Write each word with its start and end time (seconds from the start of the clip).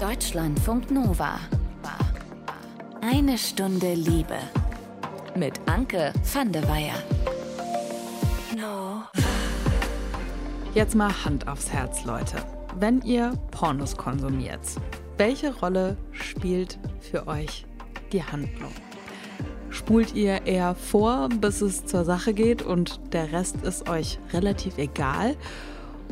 Deutschlandfunk 0.00 0.90
Nova. 0.90 1.38
Eine 3.02 3.36
Stunde 3.36 3.92
Liebe. 3.92 4.38
Mit 5.36 5.60
Anke 5.66 6.14
van 6.32 6.50
de 6.50 6.62
Weyer. 6.62 6.94
Jetzt 10.72 10.94
mal 10.94 11.12
Hand 11.26 11.46
aufs 11.46 11.70
Herz, 11.70 12.06
Leute. 12.06 12.38
Wenn 12.78 13.02
ihr 13.02 13.34
Pornos 13.50 13.94
konsumiert, 13.94 14.60
welche 15.18 15.54
Rolle 15.54 15.98
spielt 16.12 16.78
für 17.00 17.26
euch 17.26 17.66
die 18.10 18.24
Handlung? 18.24 18.72
Spult 19.68 20.14
ihr 20.14 20.46
eher 20.46 20.74
vor, 20.74 21.28
bis 21.28 21.60
es 21.60 21.84
zur 21.84 22.06
Sache 22.06 22.32
geht 22.32 22.62
und 22.62 23.12
der 23.12 23.32
Rest 23.32 23.56
ist 23.64 23.86
euch 23.86 24.18
relativ 24.32 24.78
egal? 24.78 25.36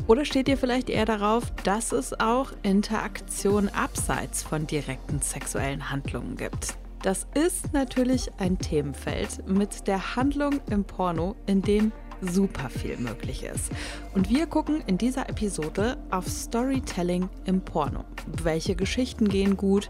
Oder 0.07 0.25
steht 0.25 0.47
ihr 0.47 0.57
vielleicht 0.57 0.89
eher 0.89 1.05
darauf, 1.05 1.51
dass 1.63 1.91
es 1.91 2.19
auch 2.19 2.51
Interaktion 2.63 3.69
abseits 3.69 4.43
von 4.43 4.65
direkten 4.67 5.21
sexuellen 5.21 5.89
Handlungen 5.91 6.35
gibt? 6.35 6.75
Das 7.01 7.27
ist 7.33 7.71
natürlich 7.71 8.29
ein 8.39 8.57
Themenfeld 8.57 9.47
mit 9.47 9.87
der 9.87 10.15
Handlung 10.15 10.59
im 10.69 10.83
Porno, 10.83 11.35
in 11.45 11.61
dem 11.61 11.91
super 12.21 12.69
viel 12.69 12.97
möglich 12.97 13.43
ist. 13.43 13.71
Und 14.13 14.29
wir 14.29 14.47
gucken 14.47 14.83
in 14.85 14.97
dieser 14.97 15.29
Episode 15.29 15.97
auf 16.11 16.27
Storytelling 16.27 17.29
im 17.45 17.61
Porno. 17.61 18.03
Welche 18.43 18.75
Geschichten 18.75 19.29
gehen 19.29 19.55
gut? 19.55 19.89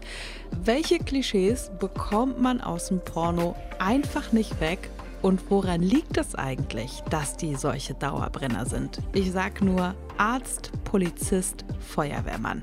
Welche 0.64 0.98
Klischees 0.98 1.70
bekommt 1.80 2.40
man 2.40 2.60
aus 2.60 2.88
dem 2.88 3.00
Porno 3.00 3.56
einfach 3.78 4.32
nicht 4.32 4.60
weg? 4.60 4.90
Und 5.22 5.50
woran 5.50 5.82
liegt 5.82 6.16
es 6.16 6.34
eigentlich, 6.34 7.02
dass 7.10 7.36
die 7.36 7.54
solche 7.54 7.94
Dauerbrenner 7.94 8.64
sind? 8.64 8.98
Ich 9.12 9.32
sag 9.32 9.60
nur 9.60 9.94
Arzt, 10.16 10.72
Polizist, 10.84 11.64
Feuerwehrmann. 11.78 12.62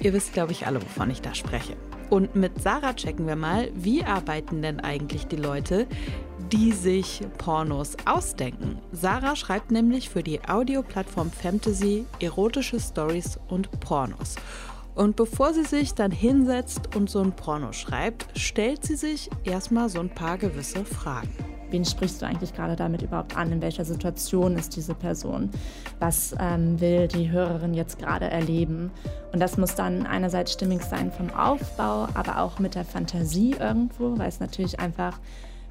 Ihr 0.00 0.12
wisst, 0.12 0.32
glaube 0.32 0.52
ich, 0.52 0.66
alle, 0.66 0.82
wovon 0.82 1.10
ich 1.10 1.20
da 1.20 1.34
spreche. 1.34 1.76
Und 2.08 2.34
mit 2.34 2.60
Sarah 2.60 2.94
checken 2.94 3.26
wir 3.26 3.36
mal, 3.36 3.70
wie 3.74 4.04
arbeiten 4.04 4.62
denn 4.62 4.80
eigentlich 4.80 5.26
die 5.26 5.36
Leute, 5.36 5.86
die 6.50 6.72
sich 6.72 7.22
Pornos 7.38 7.96
ausdenken. 8.04 8.78
Sarah 8.92 9.36
schreibt 9.36 9.70
nämlich 9.70 10.10
für 10.10 10.22
die 10.22 10.42
Audioplattform 10.46 11.30
Fantasy 11.30 12.04
erotische 12.20 12.80
Stories 12.80 13.38
und 13.48 13.70
Pornos. 13.80 14.36
Und 14.94 15.16
bevor 15.16 15.54
sie 15.54 15.64
sich 15.64 15.94
dann 15.94 16.10
hinsetzt 16.10 16.94
und 16.94 17.08
so 17.08 17.20
ein 17.20 17.32
Porno 17.32 17.72
schreibt, 17.72 18.26
stellt 18.38 18.84
sie 18.84 18.96
sich 18.96 19.30
erstmal 19.44 19.88
so 19.88 20.00
ein 20.00 20.10
paar 20.10 20.36
gewisse 20.36 20.84
Fragen. 20.84 21.51
Wen 21.72 21.86
sprichst 21.86 22.20
du 22.20 22.26
eigentlich 22.26 22.54
gerade 22.54 22.76
damit 22.76 23.00
überhaupt 23.00 23.36
an? 23.36 23.50
In 23.50 23.62
welcher 23.62 23.84
Situation 23.84 24.56
ist 24.56 24.76
diese 24.76 24.94
Person? 24.94 25.50
Was 25.98 26.36
ähm, 26.38 26.80
will 26.80 27.08
die 27.08 27.30
Hörerin 27.30 27.72
jetzt 27.72 27.98
gerade 27.98 28.30
erleben? 28.30 28.90
Und 29.32 29.40
das 29.40 29.56
muss 29.56 29.74
dann 29.74 30.06
einerseits 30.06 30.52
stimmig 30.52 30.82
sein 30.82 31.10
vom 31.10 31.30
Aufbau, 31.30 32.08
aber 32.12 32.40
auch 32.40 32.58
mit 32.58 32.74
der 32.74 32.84
Fantasie 32.84 33.56
irgendwo, 33.58 34.18
weil 34.18 34.28
es 34.28 34.38
natürlich 34.38 34.80
einfach 34.80 35.18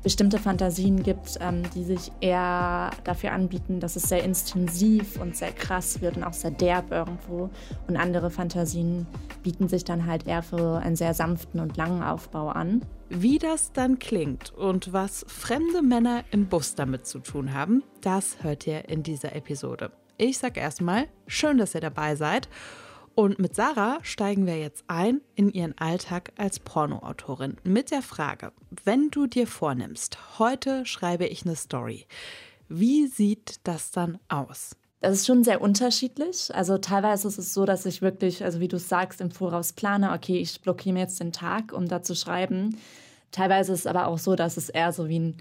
bestimmte 0.02 0.40
Fantasien 0.40 1.04
gibt, 1.04 1.38
ähm, 1.40 1.62
die 1.76 1.84
sich 1.84 2.12
eher 2.20 2.90
dafür 3.04 3.34
anbieten, 3.34 3.80
dass 3.80 3.96
es 3.96 4.04
sehr 4.04 4.24
intensiv 4.24 5.22
und 5.22 5.36
sehr 5.38 5.52
krass 5.52 6.02
wird 6.02 6.18
und 6.18 6.24
auch 6.24 6.34
sehr 6.34 6.52
derb 6.52 6.92
irgendwo. 6.92 7.52
Und 7.88 7.98
andere 7.98 8.32
Fantasien 8.32 9.06
bieten 9.44 9.68
sich 9.68 9.86
dann 9.86 10.08
halt 10.08 10.26
eher 10.28 10.42
für 10.42 10.80
einen 10.80 10.96
sehr 10.96 11.14
sanften 11.14 11.60
und 11.60 11.78
langen 11.78 12.02
Aufbau 12.02 12.50
an. 12.50 12.82
Wie 13.14 13.40
das 13.40 13.74
dann 13.74 14.00
klingt 14.00 14.54
und 14.54 14.94
was 14.94 15.26
fremde 15.28 15.82
Männer 15.82 16.24
im 16.32 16.48
Bus 16.48 16.76
damit 16.76 17.06
zu 17.06 17.20
tun 17.20 17.54
haben, 17.54 17.84
das 18.00 18.42
hört 18.42 18.66
ihr 18.66 18.88
in 18.88 19.04
dieser 19.04 19.36
Episode. 19.36 19.92
Ich 20.18 20.38
sag 20.38 20.56
erstmal, 20.56 21.10
schön, 21.28 21.58
dass 21.58 21.76
ihr 21.76 21.82
dabei 21.82 22.16
seid. 22.16 22.48
Und 23.14 23.38
mit 23.38 23.54
Sarah 23.54 24.00
steigen 24.02 24.46
wir 24.46 24.58
jetzt 24.58 24.86
ein 24.88 25.20
in 25.36 25.52
ihren 25.52 25.78
Alltag 25.78 26.32
als 26.38 26.62
Pornoautorin 26.62 27.58
mit 27.66 27.92
der 27.92 28.02
Frage, 28.02 28.54
wenn 28.86 29.10
du 29.10 29.28
dir 29.28 29.46
vornimmst, 29.46 30.40
heute 30.40 30.86
schreibe 30.86 31.26
ich 31.26 31.46
eine 31.46 31.58
Story, 31.58 32.06
wie 32.70 33.08
sieht 33.08 33.60
das 33.66 33.92
dann 33.92 34.20
aus? 34.30 34.78
Das 35.02 35.16
ist 35.16 35.26
schon 35.26 35.44
sehr 35.44 35.62
unterschiedlich. 35.62 36.54
Also 36.54 36.78
teilweise 36.78 37.28
ist 37.28 37.40
es 37.40 37.56
so, 37.56 37.66
dass 37.66 37.88
ich 37.88 38.04
wirklich, 38.04 38.44
also 38.44 38.60
wie 38.60 38.68
du 38.68 38.78
sagst, 38.78 39.20
im 39.20 39.32
Voraus 39.32 39.74
plane, 39.74 40.12
okay, 40.14 40.38
ich 40.38 40.62
blockiere 40.62 40.94
mir 40.94 41.00
jetzt 41.02 41.20
den 41.20 41.32
Tag, 41.32 41.74
um 41.74 41.88
da 41.88 42.04
zu 42.04 42.16
schreiben. 42.16 42.78
Teilweise 43.32 43.74
ist 43.74 43.80
es 43.82 43.88
aber 43.88 44.08
auch 44.08 44.20
so, 44.20 44.36
dass 44.36 44.58
es 44.58 44.70
eher 44.70 44.94
so 44.94 45.10
wie 45.10 45.20
ein 45.20 45.38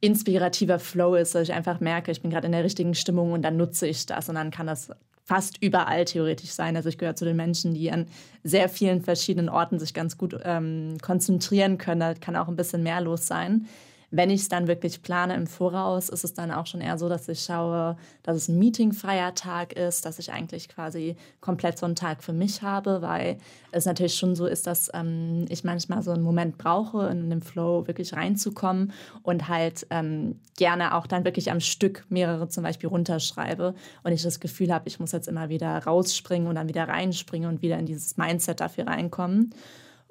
inspirativer 0.00 0.78
Flow 0.78 1.16
ist, 1.16 1.34
dass 1.34 1.48
ich 1.48 1.52
einfach 1.52 1.80
merke, 1.80 2.10
ich 2.12 2.22
bin 2.22 2.30
gerade 2.30 2.46
in 2.46 2.52
der 2.52 2.64
richtigen 2.64 2.94
Stimmung 2.94 3.32
und 3.32 3.42
dann 3.42 3.58
nutze 3.58 3.86
ich 3.86 4.06
das 4.06 4.28
und 4.30 4.36
dann 4.36 4.50
kann 4.50 4.66
das 4.66 4.90
fast 5.22 5.62
überall 5.62 6.06
theoretisch 6.06 6.50
sein. 6.50 6.74
Also 6.76 6.88
ich 6.88 6.98
gehöre 6.98 7.16
zu 7.16 7.24
den 7.26 7.36
Menschen, 7.36 7.74
die 7.74 7.90
an 7.90 8.06
sehr 8.42 8.70
vielen 8.70 9.02
verschiedenen 9.02 9.48
Orten 9.50 9.78
sich 9.78 9.92
ganz 9.92 10.16
gut 10.16 10.38
ähm, 10.44 10.96
konzentrieren 11.02 11.76
können. 11.76 12.00
Da 12.00 12.14
kann 12.14 12.36
auch 12.36 12.48
ein 12.48 12.56
bisschen 12.56 12.82
mehr 12.82 13.00
los 13.00 13.26
sein. 13.26 13.66
Wenn 14.10 14.30
ich 14.30 14.42
es 14.42 14.48
dann 14.48 14.68
wirklich 14.68 15.02
plane 15.02 15.34
im 15.34 15.46
Voraus, 15.46 16.08
ist 16.08 16.24
es 16.24 16.34
dann 16.34 16.50
auch 16.50 16.66
schon 16.66 16.80
eher 16.80 16.98
so, 16.98 17.08
dass 17.08 17.28
ich 17.28 17.40
schaue, 17.42 17.96
dass 18.22 18.36
es 18.36 18.48
ein 18.48 18.58
meetingfreier 18.58 19.34
Tag 19.34 19.72
ist, 19.72 20.04
dass 20.04 20.18
ich 20.18 20.32
eigentlich 20.32 20.68
quasi 20.68 21.16
komplett 21.40 21.78
so 21.78 21.86
einen 21.86 21.96
Tag 21.96 22.22
für 22.22 22.32
mich 22.32 22.62
habe, 22.62 23.02
weil 23.02 23.38
es 23.72 23.86
natürlich 23.86 24.14
schon 24.14 24.34
so 24.36 24.46
ist, 24.46 24.66
dass 24.66 24.90
ähm, 24.94 25.46
ich 25.48 25.64
manchmal 25.64 26.02
so 26.02 26.12
einen 26.12 26.22
Moment 26.22 26.58
brauche, 26.58 27.08
in 27.08 27.30
den 27.30 27.42
Flow 27.42 27.86
wirklich 27.86 28.12
reinzukommen 28.12 28.92
und 29.22 29.48
halt 29.48 29.86
ähm, 29.90 30.40
gerne 30.56 30.94
auch 30.94 31.06
dann 31.06 31.24
wirklich 31.24 31.50
am 31.50 31.60
Stück 31.60 32.04
mehrere 32.08 32.48
zum 32.48 32.62
Beispiel 32.62 32.88
runterschreibe 32.88 33.74
und 34.02 34.12
ich 34.12 34.22
das 34.22 34.40
Gefühl 34.40 34.72
habe, 34.72 34.88
ich 34.88 35.00
muss 35.00 35.12
jetzt 35.12 35.28
immer 35.28 35.48
wieder 35.48 35.78
rausspringen 35.84 36.48
und 36.48 36.54
dann 36.54 36.68
wieder 36.68 36.88
reinspringen 36.88 37.48
und 37.48 37.62
wieder 37.62 37.78
in 37.78 37.86
dieses 37.86 38.16
Mindset 38.16 38.60
dafür 38.60 38.86
reinkommen. 38.86 39.54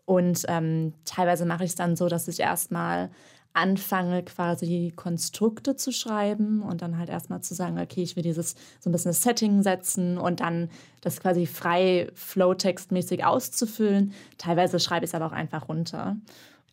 Und 0.05 0.43
ähm, 0.47 0.93
teilweise 1.05 1.45
mache 1.45 1.63
ich 1.63 1.71
es 1.71 1.75
dann 1.75 1.95
so, 1.95 2.09
dass 2.09 2.27
ich 2.27 2.39
erstmal 2.39 3.09
anfange, 3.53 4.23
quasi 4.23 4.91
Konstrukte 4.95 5.75
zu 5.75 5.91
schreiben 5.91 6.61
und 6.63 6.81
dann 6.81 6.97
halt 6.97 7.09
erstmal 7.09 7.41
zu 7.41 7.53
sagen, 7.53 7.79
okay, 7.79 8.01
ich 8.01 8.15
will 8.15 8.23
dieses 8.23 8.55
so 8.79 8.89
ein 8.89 8.91
bisschen 8.91 9.09
das 9.11 9.21
Setting 9.21 9.61
setzen 9.61 10.17
und 10.17 10.39
dann 10.39 10.69
das 11.01 11.19
quasi 11.19 11.45
frei 11.45 12.09
Flowtext-mäßig 12.15 13.23
auszufüllen. 13.23 14.13
Teilweise 14.37 14.79
schreibe 14.79 15.05
ich 15.05 15.11
es 15.11 15.15
aber 15.15 15.27
auch 15.27 15.31
einfach 15.31 15.69
runter. 15.69 16.17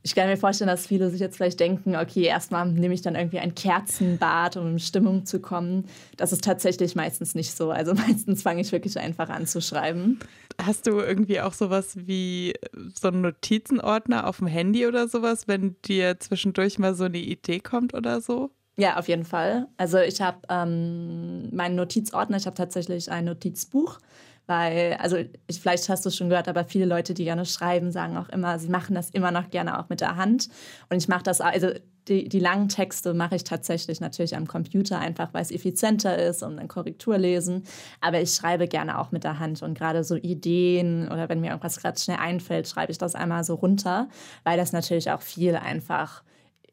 Ich 0.03 0.15
kann 0.15 0.29
mir 0.29 0.39
vorstellen, 0.39 0.69
dass 0.69 0.87
viele 0.87 1.11
sich 1.11 1.21
jetzt 1.21 1.37
vielleicht 1.37 1.61
denken, 1.61 1.95
okay, 1.95 2.23
erstmal 2.23 2.67
nehme 2.67 2.95
ich 2.95 3.03
dann 3.03 3.17
irgendwie 3.17 3.39
ein 3.39 3.55
Kerzenbad, 3.55 4.57
um 4.57 4.73
in 4.73 4.79
Stimmung 4.79 5.27
zu 5.27 5.41
kommen. 5.41 5.87
Das 6.17 6.33
ist 6.33 6.43
tatsächlich 6.43 6.95
meistens 6.95 7.35
nicht 7.35 7.55
so. 7.55 7.71
Also 7.71 7.93
meistens 8.09 8.43
fange 8.43 8.63
ich 8.63 8.73
wirklich 8.73 8.99
einfach 8.99 9.29
an 9.29 9.47
zu 9.47 9.61
schreiben. 9.61 10.19
Hast 10.63 10.87
du 10.87 11.01
irgendwie 11.01 11.41
auch 11.41 11.53
sowas 11.53 11.97
wie 12.07 12.55
so 12.99 13.09
einen 13.09 13.21
Notizenordner 13.21 14.27
auf 14.27 14.39
dem 14.39 14.47
Handy 14.47 14.87
oder 14.87 15.07
sowas, 15.07 15.49
wenn 15.49 15.77
dir 15.85 16.19
zwischendurch 16.19 16.79
mal 16.79 16.95
so 16.95 17.05
eine 17.05 17.19
Idee 17.19 17.61
kommt 17.61 17.93
oder 17.93 18.23
so? 18.23 18.51
Ja, 18.81 18.97
auf 18.99 19.09
jeden 19.09 19.27
Fall. 19.27 19.69
Also 19.77 19.99
ich 19.99 20.23
habe 20.23 20.39
ähm, 20.49 21.55
meinen 21.55 21.75
Notizordner, 21.77 22.39
ich 22.39 22.47
habe 22.47 22.57
tatsächlich 22.57 23.11
ein 23.11 23.27
Notizbuch 23.27 23.99
weil, 24.47 24.95
also 24.95 25.17
ich, 25.47 25.61
vielleicht 25.61 25.89
hast 25.89 26.05
du 26.05 26.09
es 26.09 26.17
schon 26.17 26.29
gehört, 26.29 26.49
aber 26.49 26.65
viele 26.65 26.85
Leute, 26.85 27.15
die 27.15 27.25
gerne 27.25 27.47
schreiben, 27.47 27.93
sagen 27.93 28.17
auch 28.17 28.29
immer, 28.29 28.59
sie 28.59 28.69
machen 28.69 28.95
das 28.95 29.11
immer 29.11 29.31
noch 29.31 29.51
gerne 29.51 29.79
auch 29.79 29.89
mit 29.89 30.01
der 30.01 30.17
Hand. 30.17 30.49
Und 30.89 30.97
ich 30.97 31.09
mache 31.09 31.23
das, 31.23 31.41
also 31.41 31.69
die, 32.09 32.29
die 32.29 32.41
langen 32.41 32.69
Texte 32.69 33.15
mache 33.15 33.37
ich 33.37 33.45
tatsächlich 33.45 34.01
natürlich 34.01 34.37
am 34.37 34.47
Computer, 34.47 34.99
einfach 34.99 35.33
weil 35.33 35.43
es 35.43 35.51
effizienter 35.51 36.19
ist 36.19 36.43
und 36.43 36.57
dann 36.57 36.69
Korrektur 36.69 37.19
lesen. 37.19 37.65
Aber 38.01 38.21
ich 38.21 38.35
schreibe 38.35 38.67
gerne 38.67 38.99
auch 38.99 39.13
mit 39.13 39.25
der 39.25 39.39
Hand 39.39 39.63
und 39.63 39.79
gerade 39.79 40.03
so 40.03 40.17
Ideen 40.17 41.09
oder 41.09 41.29
wenn 41.29 41.41
mir 41.41 41.49
irgendwas 41.49 41.79
gerade 41.79 41.99
schnell 41.99 42.19
einfällt, 42.19 42.69
schreibe 42.69 42.93
ich 42.93 42.99
das 42.99 43.15
einmal 43.15 43.45
so 43.45 43.55
runter, 43.55 44.09
weil 44.45 44.57
das 44.57 44.73
natürlich 44.73 45.11
auch 45.11 45.23
viel 45.23 45.55
einfach 45.55 46.23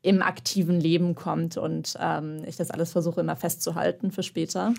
im 0.07 0.21
aktiven 0.21 0.79
Leben 0.79 1.15
kommt 1.15 1.57
und 1.57 1.95
ähm, 1.99 2.41
ich 2.47 2.55
das 2.55 2.71
alles 2.71 2.93
versuche 2.93 3.19
immer 3.19 3.35
festzuhalten 3.35 4.11
für 4.11 4.23
später. 4.23 4.73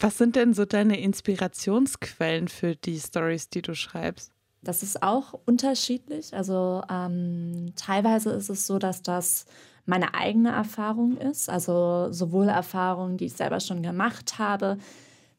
Was 0.00 0.18
sind 0.18 0.36
denn 0.36 0.52
so 0.52 0.66
deine 0.66 1.00
Inspirationsquellen 1.00 2.48
für 2.48 2.76
die 2.76 2.98
Stories, 2.98 3.48
die 3.48 3.62
du 3.62 3.74
schreibst? 3.74 4.30
Das 4.60 4.82
ist 4.82 5.02
auch 5.02 5.38
unterschiedlich. 5.46 6.34
Also 6.34 6.82
ähm, 6.90 7.72
teilweise 7.76 8.30
ist 8.30 8.50
es 8.50 8.66
so, 8.66 8.78
dass 8.78 9.02
das 9.02 9.46
meine 9.86 10.14
eigene 10.14 10.50
Erfahrung 10.50 11.16
ist. 11.16 11.48
Also 11.48 12.08
sowohl 12.10 12.48
Erfahrungen, 12.48 13.16
die 13.16 13.26
ich 13.26 13.34
selber 13.34 13.60
schon 13.60 13.82
gemacht 13.82 14.38
habe, 14.38 14.76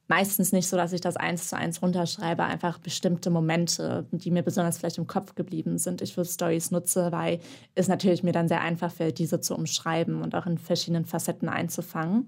meistens 0.08 0.52
nicht 0.52 0.68
so, 0.68 0.78
dass 0.78 0.94
ich 0.94 1.02
das 1.02 1.18
eins 1.18 1.50
zu 1.50 1.58
eins 1.58 1.82
runterschreibe, 1.82 2.44
einfach 2.44 2.78
bestimmte 2.78 3.30
Momente, 3.30 4.06
die 4.12 4.32
mir 4.32 4.44
besonders 4.44 4.78
vielleicht 4.78 4.98
im 4.98 5.08
Kopf 5.08 5.36
geblieben 5.36 5.78
sind, 5.78 6.02
ich 6.02 6.14
für 6.14 6.26
Stories 6.26 6.72
nutze, 6.72 7.12
weil 7.12 7.40
es 7.74 7.88
natürlich 7.88 8.24
mir 8.24 8.32
dann 8.32 8.48
sehr 8.48 8.62
einfach 8.62 8.92
fällt, 8.92 9.18
diese 9.18 9.40
zu 9.40 9.56
umschreiben 9.56 10.22
und 10.22 10.36
auch 10.36 10.46
in 10.46 10.58
verschiedenen 10.58 11.06
Facetten 11.06 11.50
einzufangen. 11.50 12.28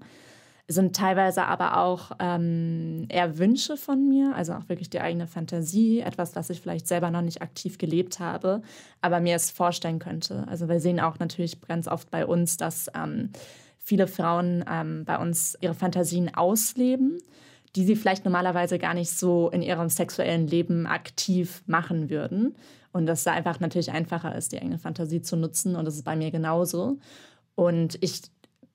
Es 0.70 0.74
sind 0.74 0.94
teilweise 0.94 1.46
aber 1.46 1.78
auch 1.78 2.10
ähm, 2.18 3.06
eher 3.08 3.38
Wünsche 3.38 3.78
von 3.78 4.06
mir, 4.06 4.34
also 4.34 4.52
auch 4.52 4.68
wirklich 4.68 4.90
die 4.90 5.00
eigene 5.00 5.26
Fantasie, 5.26 6.00
etwas, 6.00 6.36
was 6.36 6.50
ich 6.50 6.60
vielleicht 6.60 6.86
selber 6.86 7.10
noch 7.10 7.22
nicht 7.22 7.40
aktiv 7.40 7.78
gelebt 7.78 8.20
habe, 8.20 8.60
aber 9.00 9.20
mir 9.20 9.36
es 9.36 9.50
vorstellen 9.50 9.98
könnte. 9.98 10.44
Also 10.46 10.68
wir 10.68 10.80
sehen 10.80 11.00
auch 11.00 11.18
natürlich 11.20 11.58
ganz 11.62 11.88
oft 11.88 12.10
bei 12.10 12.26
uns, 12.26 12.58
dass 12.58 12.90
ähm, 12.94 13.30
viele 13.78 14.06
Frauen 14.06 14.62
ähm, 14.70 15.06
bei 15.06 15.16
uns 15.16 15.56
ihre 15.62 15.72
Fantasien 15.72 16.34
ausleben 16.34 17.18
die 17.76 17.84
sie 17.84 17.96
vielleicht 17.96 18.24
normalerweise 18.24 18.78
gar 18.78 18.94
nicht 18.94 19.10
so 19.10 19.50
in 19.50 19.62
ihrem 19.62 19.88
sexuellen 19.88 20.46
Leben 20.46 20.86
aktiv 20.86 21.62
machen 21.66 22.10
würden. 22.10 22.56
Und 22.92 23.06
dass 23.06 23.24
da 23.24 23.32
einfach 23.32 23.60
natürlich 23.60 23.92
einfacher 23.92 24.34
ist, 24.34 24.52
die 24.52 24.60
eigene 24.60 24.78
Fantasie 24.78 25.22
zu 25.22 25.36
nutzen. 25.36 25.76
Und 25.76 25.84
das 25.84 25.96
ist 25.96 26.04
bei 26.04 26.16
mir 26.16 26.30
genauso. 26.30 26.98
Und 27.54 27.98
ich 28.02 28.22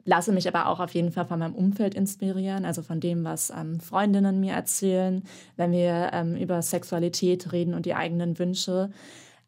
lasse 0.05 0.31
mich 0.31 0.47
aber 0.47 0.67
auch 0.67 0.79
auf 0.79 0.93
jeden 0.93 1.11
Fall 1.11 1.25
von 1.25 1.39
meinem 1.39 1.55
Umfeld 1.55 1.95
inspirieren, 1.95 2.65
also 2.65 2.81
von 2.81 2.99
dem, 2.99 3.23
was 3.23 3.49
ähm, 3.49 3.79
Freundinnen 3.79 4.39
mir 4.39 4.53
erzählen, 4.53 5.23
wenn 5.55 5.71
wir 5.71 6.11
ähm, 6.13 6.35
über 6.35 6.61
Sexualität 6.61 7.51
reden 7.51 7.73
und 7.73 7.85
die 7.85 7.95
eigenen 7.95 8.37
Wünsche. 8.37 8.91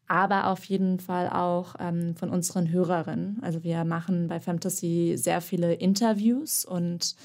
Aber 0.08 0.48
auf 0.48 0.64
jeden 0.64 1.00
Fall 1.00 1.28
auch 1.28 1.74
ähm, 1.80 2.14
von 2.14 2.30
unseren 2.30 2.70
Hörerinnen. 2.70 3.38
Also 3.42 3.64
wir 3.64 3.84
machen 3.84 4.28
bei 4.28 4.40
Fantasy 4.40 5.14
sehr 5.16 5.40
viele 5.40 5.74
Interviews 5.74 6.64
und 6.64 7.16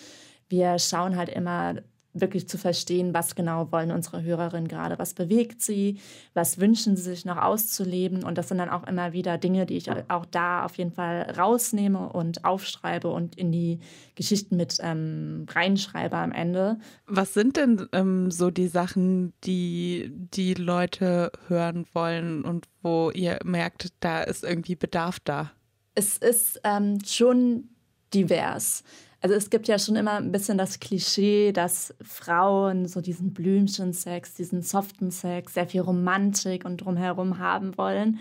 wir 0.49 0.79
schauen 0.79 1.15
halt 1.15 1.29
immer 1.29 1.75
wirklich 2.13 2.47
zu 2.47 2.57
verstehen, 2.57 3.13
was 3.13 3.35
genau 3.35 3.71
wollen 3.71 3.91
unsere 3.91 4.21
Hörerinnen 4.21 4.67
gerade, 4.67 4.99
was 4.99 5.13
bewegt 5.13 5.61
sie, 5.61 5.99
was 6.33 6.59
wünschen 6.59 6.95
sie 6.95 7.03
sich 7.03 7.25
noch 7.25 7.37
auszuleben. 7.37 8.23
Und 8.23 8.37
das 8.37 8.49
sind 8.49 8.57
dann 8.57 8.69
auch 8.69 8.85
immer 8.87 9.13
wieder 9.13 9.37
Dinge, 9.37 9.65
die 9.65 9.77
ich 9.77 9.89
auch 10.09 10.25
da 10.25 10.65
auf 10.65 10.77
jeden 10.77 10.91
Fall 10.91 11.33
rausnehme 11.37 12.09
und 12.09 12.43
aufschreibe 12.43 13.09
und 13.09 13.35
in 13.35 13.51
die 13.51 13.79
Geschichten 14.15 14.57
mit 14.57 14.77
ähm, 14.81 15.45
reinschreibe 15.49 16.17
am 16.17 16.31
Ende. 16.31 16.77
Was 17.07 17.33
sind 17.33 17.57
denn 17.57 17.87
ähm, 17.93 18.31
so 18.31 18.51
die 18.51 18.67
Sachen, 18.67 19.33
die 19.43 20.11
die 20.11 20.53
Leute 20.53 21.31
hören 21.47 21.85
wollen 21.93 22.43
und 22.43 22.67
wo 22.81 23.11
ihr 23.11 23.39
merkt, 23.43 23.93
da 23.99 24.21
ist 24.21 24.43
irgendwie 24.43 24.75
Bedarf 24.75 25.19
da? 25.19 25.51
Es 25.95 26.17
ist 26.17 26.59
ähm, 26.63 26.99
schon 27.05 27.69
divers. 28.13 28.83
Also 29.21 29.35
es 29.35 29.51
gibt 29.51 29.67
ja 29.67 29.77
schon 29.77 29.95
immer 29.95 30.17
ein 30.17 30.31
bisschen 30.31 30.57
das 30.57 30.79
Klischee, 30.79 31.51
dass 31.51 31.93
Frauen 32.01 32.87
so 32.87 33.01
diesen 33.01 33.33
Blümchensex, 33.33 34.33
diesen 34.33 34.63
soften 34.63 35.11
Sex, 35.11 35.53
sehr 35.53 35.67
viel 35.67 35.81
Romantik 35.81 36.65
und 36.65 36.77
drumherum 36.77 37.37
haben 37.37 37.77
wollen. 37.77 38.19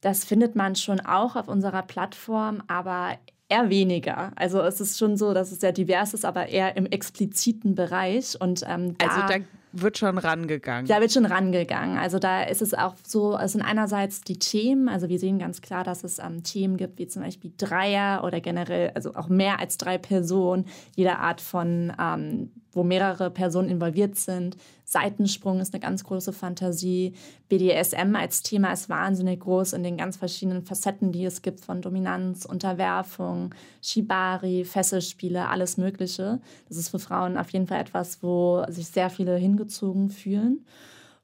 Das 0.00 0.24
findet 0.24 0.56
man 0.56 0.74
schon 0.74 1.00
auch 1.00 1.36
auf 1.36 1.46
unserer 1.46 1.82
Plattform, 1.82 2.62
aber 2.66 3.16
eher 3.48 3.70
weniger. 3.70 4.32
Also 4.34 4.60
es 4.60 4.80
ist 4.80 4.98
schon 4.98 5.16
so, 5.16 5.34
dass 5.34 5.52
es 5.52 5.60
sehr 5.60 5.72
divers 5.72 6.14
ist, 6.14 6.24
aber 6.24 6.48
eher 6.48 6.76
im 6.76 6.86
expliziten 6.86 7.76
Bereich. 7.76 8.40
Und 8.40 8.64
ähm, 8.66 8.98
da 8.98 9.06
also 9.06 9.20
da 9.28 9.44
wird 9.72 9.98
schon 9.98 10.18
rangegangen. 10.18 10.86
Da 10.86 11.00
wird 11.00 11.12
schon 11.12 11.26
rangegangen. 11.26 11.98
Also 11.98 12.18
da 12.18 12.42
ist 12.42 12.62
es 12.62 12.74
auch 12.74 12.94
so, 13.06 13.36
es 13.36 13.52
sind 13.52 13.62
einerseits 13.62 14.20
die 14.22 14.38
Themen, 14.38 14.88
also 14.88 15.08
wir 15.08 15.18
sehen 15.18 15.38
ganz 15.38 15.60
klar, 15.60 15.84
dass 15.84 16.04
es 16.04 16.18
ähm, 16.18 16.42
Themen 16.42 16.76
gibt, 16.76 16.98
wie 16.98 17.06
zum 17.06 17.22
Beispiel 17.22 17.52
Dreier 17.56 18.24
oder 18.24 18.40
generell, 18.40 18.92
also 18.94 19.14
auch 19.14 19.28
mehr 19.28 19.58
als 19.58 19.78
drei 19.78 19.98
Personen, 19.98 20.66
jeder 20.96 21.18
Art 21.18 21.40
von 21.40 21.92
ähm, 22.00 22.50
wo 22.78 22.84
mehrere 22.84 23.30
Personen 23.30 23.68
involviert 23.68 24.16
sind. 24.16 24.56
Seitensprung 24.84 25.60
ist 25.60 25.74
eine 25.74 25.80
ganz 25.80 26.04
große 26.04 26.32
Fantasie. 26.32 27.12
BDSM 27.48 28.16
als 28.16 28.42
Thema 28.42 28.72
ist 28.72 28.88
wahnsinnig 28.88 29.40
groß 29.40 29.74
in 29.74 29.82
den 29.82 29.98
ganz 29.98 30.16
verschiedenen 30.16 30.62
Facetten, 30.62 31.12
die 31.12 31.26
es 31.26 31.42
gibt, 31.42 31.60
von 31.60 31.82
Dominanz, 31.82 32.46
Unterwerfung, 32.46 33.54
Shibari, 33.82 34.64
Fesselspiele, 34.64 35.48
alles 35.48 35.76
Mögliche. 35.76 36.40
Das 36.68 36.78
ist 36.78 36.88
für 36.88 36.98
Frauen 36.98 37.36
auf 37.36 37.50
jeden 37.50 37.66
Fall 37.66 37.80
etwas, 37.80 38.22
wo 38.22 38.64
sich 38.68 38.86
sehr 38.86 39.10
viele 39.10 39.36
hingezogen 39.36 40.08
fühlen 40.08 40.64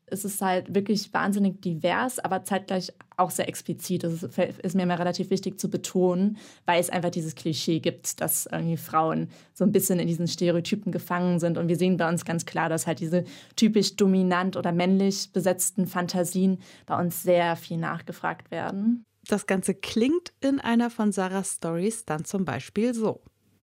es 0.06 0.24
ist 0.24 0.40
halt 0.42 0.74
wirklich 0.74 1.12
wahnsinnig 1.12 1.60
divers, 1.62 2.18
aber 2.18 2.44
zeitgleich 2.44 2.92
auch 3.16 3.30
sehr 3.30 3.48
explizit. 3.48 4.04
Das 4.04 4.22
ist, 4.22 4.74
mir 4.74 4.82
immer 4.82 4.98
relativ 4.98 5.30
wichtig 5.30 5.58
zu 5.58 5.70
betonen, 5.70 6.36
weil 6.66 6.80
es 6.80 6.90
einfach 6.90 7.10
dieses 7.10 7.34
Klischee 7.34 7.80
gibt, 7.80 8.20
dass 8.20 8.46
irgendwie 8.46 8.76
Frauen 8.76 9.28
so 9.52 9.64
ein 9.64 9.72
bisschen 9.72 9.98
in 9.98 10.08
diesen 10.08 10.28
Stereotypen 10.28 10.92
gefangen 10.92 11.38
sind. 11.38 11.58
Und 11.58 11.68
wir 11.68 11.76
sehen 11.76 11.96
bei 11.96 12.08
uns 12.08 12.24
ganz 12.24 12.44
klar, 12.44 12.68
dass 12.68 12.86
halt 12.86 13.00
diese 13.00 13.24
typisch 13.56 13.96
dominant 13.96 14.56
oder 14.56 14.72
männlich 14.72 15.32
besetzten 15.32 15.86
Fantasien 15.86 16.58
bei 16.86 16.98
uns 16.98 17.22
sehr 17.22 17.56
viel 17.56 17.78
nachgefragt 17.78 18.50
werden. 18.50 19.04
Das 19.26 19.46
Ganze 19.46 19.74
klingt 19.74 20.32
in 20.40 20.60
einer 20.60 20.90
von 20.90 21.12
Sarahs 21.12 21.54
Stories 21.54 22.04
dann 22.04 22.24
zum 22.24 22.44
Beispiel 22.44 22.94
so. 22.94 23.22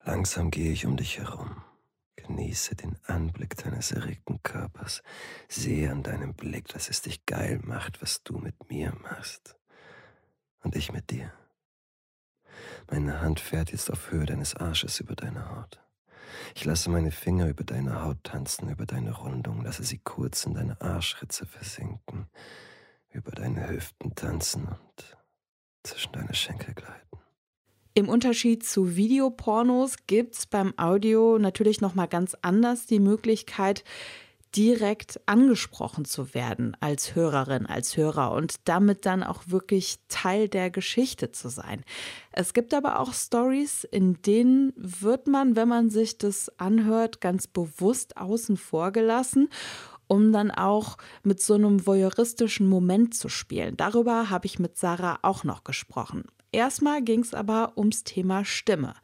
Langsam 0.03 0.51
gehe 0.51 0.71
ich 0.71 0.85
um 0.85 0.95
dich 0.95 1.17
herum 1.17 1.63
Genieße 2.21 2.75
den 2.75 2.98
Anblick 3.06 3.56
deines 3.57 3.92
erregten 3.92 4.42
Körpers. 4.44 5.01
Sehe 5.48 5.92
an 5.92 6.04
deinem 6.04 6.33
Blick, 6.33 6.68
dass 6.68 6.89
es 6.89 7.01
dich 7.01 7.25
geil 7.25 7.60
macht, 7.63 8.01
was 8.01 8.24
du 8.24 8.38
mit 8.38 8.69
mir 8.69 8.94
machst. 9.01 9.56
Und 10.62 10.75
ich 10.75 10.92
mit 10.92 11.10
dir. 11.12 11.31
Meine 12.92 13.21
Hand 13.21 13.39
fährt 13.39 13.71
jetzt 13.71 13.89
auf 13.92 14.12
Höhe 14.12 14.25
deines 14.25 14.56
Arsches 14.56 15.00
über 15.00 15.16
deine 15.16 15.50
Haut. 15.50 15.80
Ich 16.56 16.66
lasse 16.66 16.89
meine 16.89 17.12
Finger 17.12 17.48
über 17.48 17.63
deine 17.63 18.04
Haut 18.04 18.24
tanzen, 18.24 18.69
über 18.69 18.86
deine 18.86 19.12
Rundung, 19.12 19.63
lasse 19.63 19.83
sie 19.83 20.00
kurz 20.00 20.45
in 20.45 20.54
deine 20.54 20.80
Arschritze 20.81 21.45
versinken, 21.45 22.27
über 23.10 23.31
deine 23.31 23.69
Hüften 23.69 24.13
tanzen 24.13 24.68
und 24.68 25.18
zwischen 25.83 26.12
deine 26.12 26.33
Schenkel 26.33 26.74
gleiten. 26.74 27.08
Im 28.00 28.07
Unterschied 28.07 28.66
zu 28.66 28.96
Videopornos 28.96 29.98
gibt 30.07 30.36
es 30.36 30.46
beim 30.46 30.74
Audio 30.78 31.38
natürlich 31.38 31.81
noch 31.81 31.96
mal 31.96 32.06
ganz 32.06 32.34
anders 32.42 32.86
die 32.86 33.01
Möglichkeit, 33.01 33.84
direkt 34.56 35.19
angesprochen 35.25 36.06
zu 36.06 36.34
werden 36.34 36.78
als 36.80 37.13
Hörerin, 37.13 37.66
als 37.66 37.98
Hörer 37.98 38.31
und 38.31 38.56
damit 38.63 39.06
dann 39.06 39.22
auch 39.22 39.44
wirklich 39.48 40.00
Teil 40.07 40.48
der 40.48 40.69
Geschichte 40.69 41.34
zu 41.34 41.50
sein. 41.50 41.84
Es 42.31 42.54
gibt 42.54 42.74
aber 42.74 43.01
auch 43.01 43.13
Stories, 43.13 43.84
in 43.84 44.22
denen 44.22 44.72
wird 44.78 45.28
man, 45.28 45.57
wenn 45.57 45.68
man 45.68 45.90
sich 45.90 46.18
das 46.18 46.57
anhört, 46.57 47.19
ganz 47.19 47.48
bewusst 47.48 48.16
außen 48.16 48.56
vor 48.56 48.94
gelassen 48.94 49.50
um 50.12 50.31
dann 50.31 50.50
auch 50.50 50.98
mit 51.22 51.40
so 51.40 51.54
einem 51.54 51.86
voyeuristischen 51.86 52.68
Moment 52.68 53.13
zu 53.13 53.30
spielen. 53.30 53.78
Darüber 53.78 54.31
habe 54.31 54.48
ich 54.48 54.57
mit 54.57 54.75
Sarah 54.75 55.19
auch 55.22 55.44
noch 55.44 55.63
gesprochen. 55.63 56.24
Erstmal 56.51 57.01
ging 57.01 57.22
es 57.22 57.34
aber 57.34 57.74
ums 57.78 58.04
Thema 58.04 58.44
Stimme, 58.46 58.96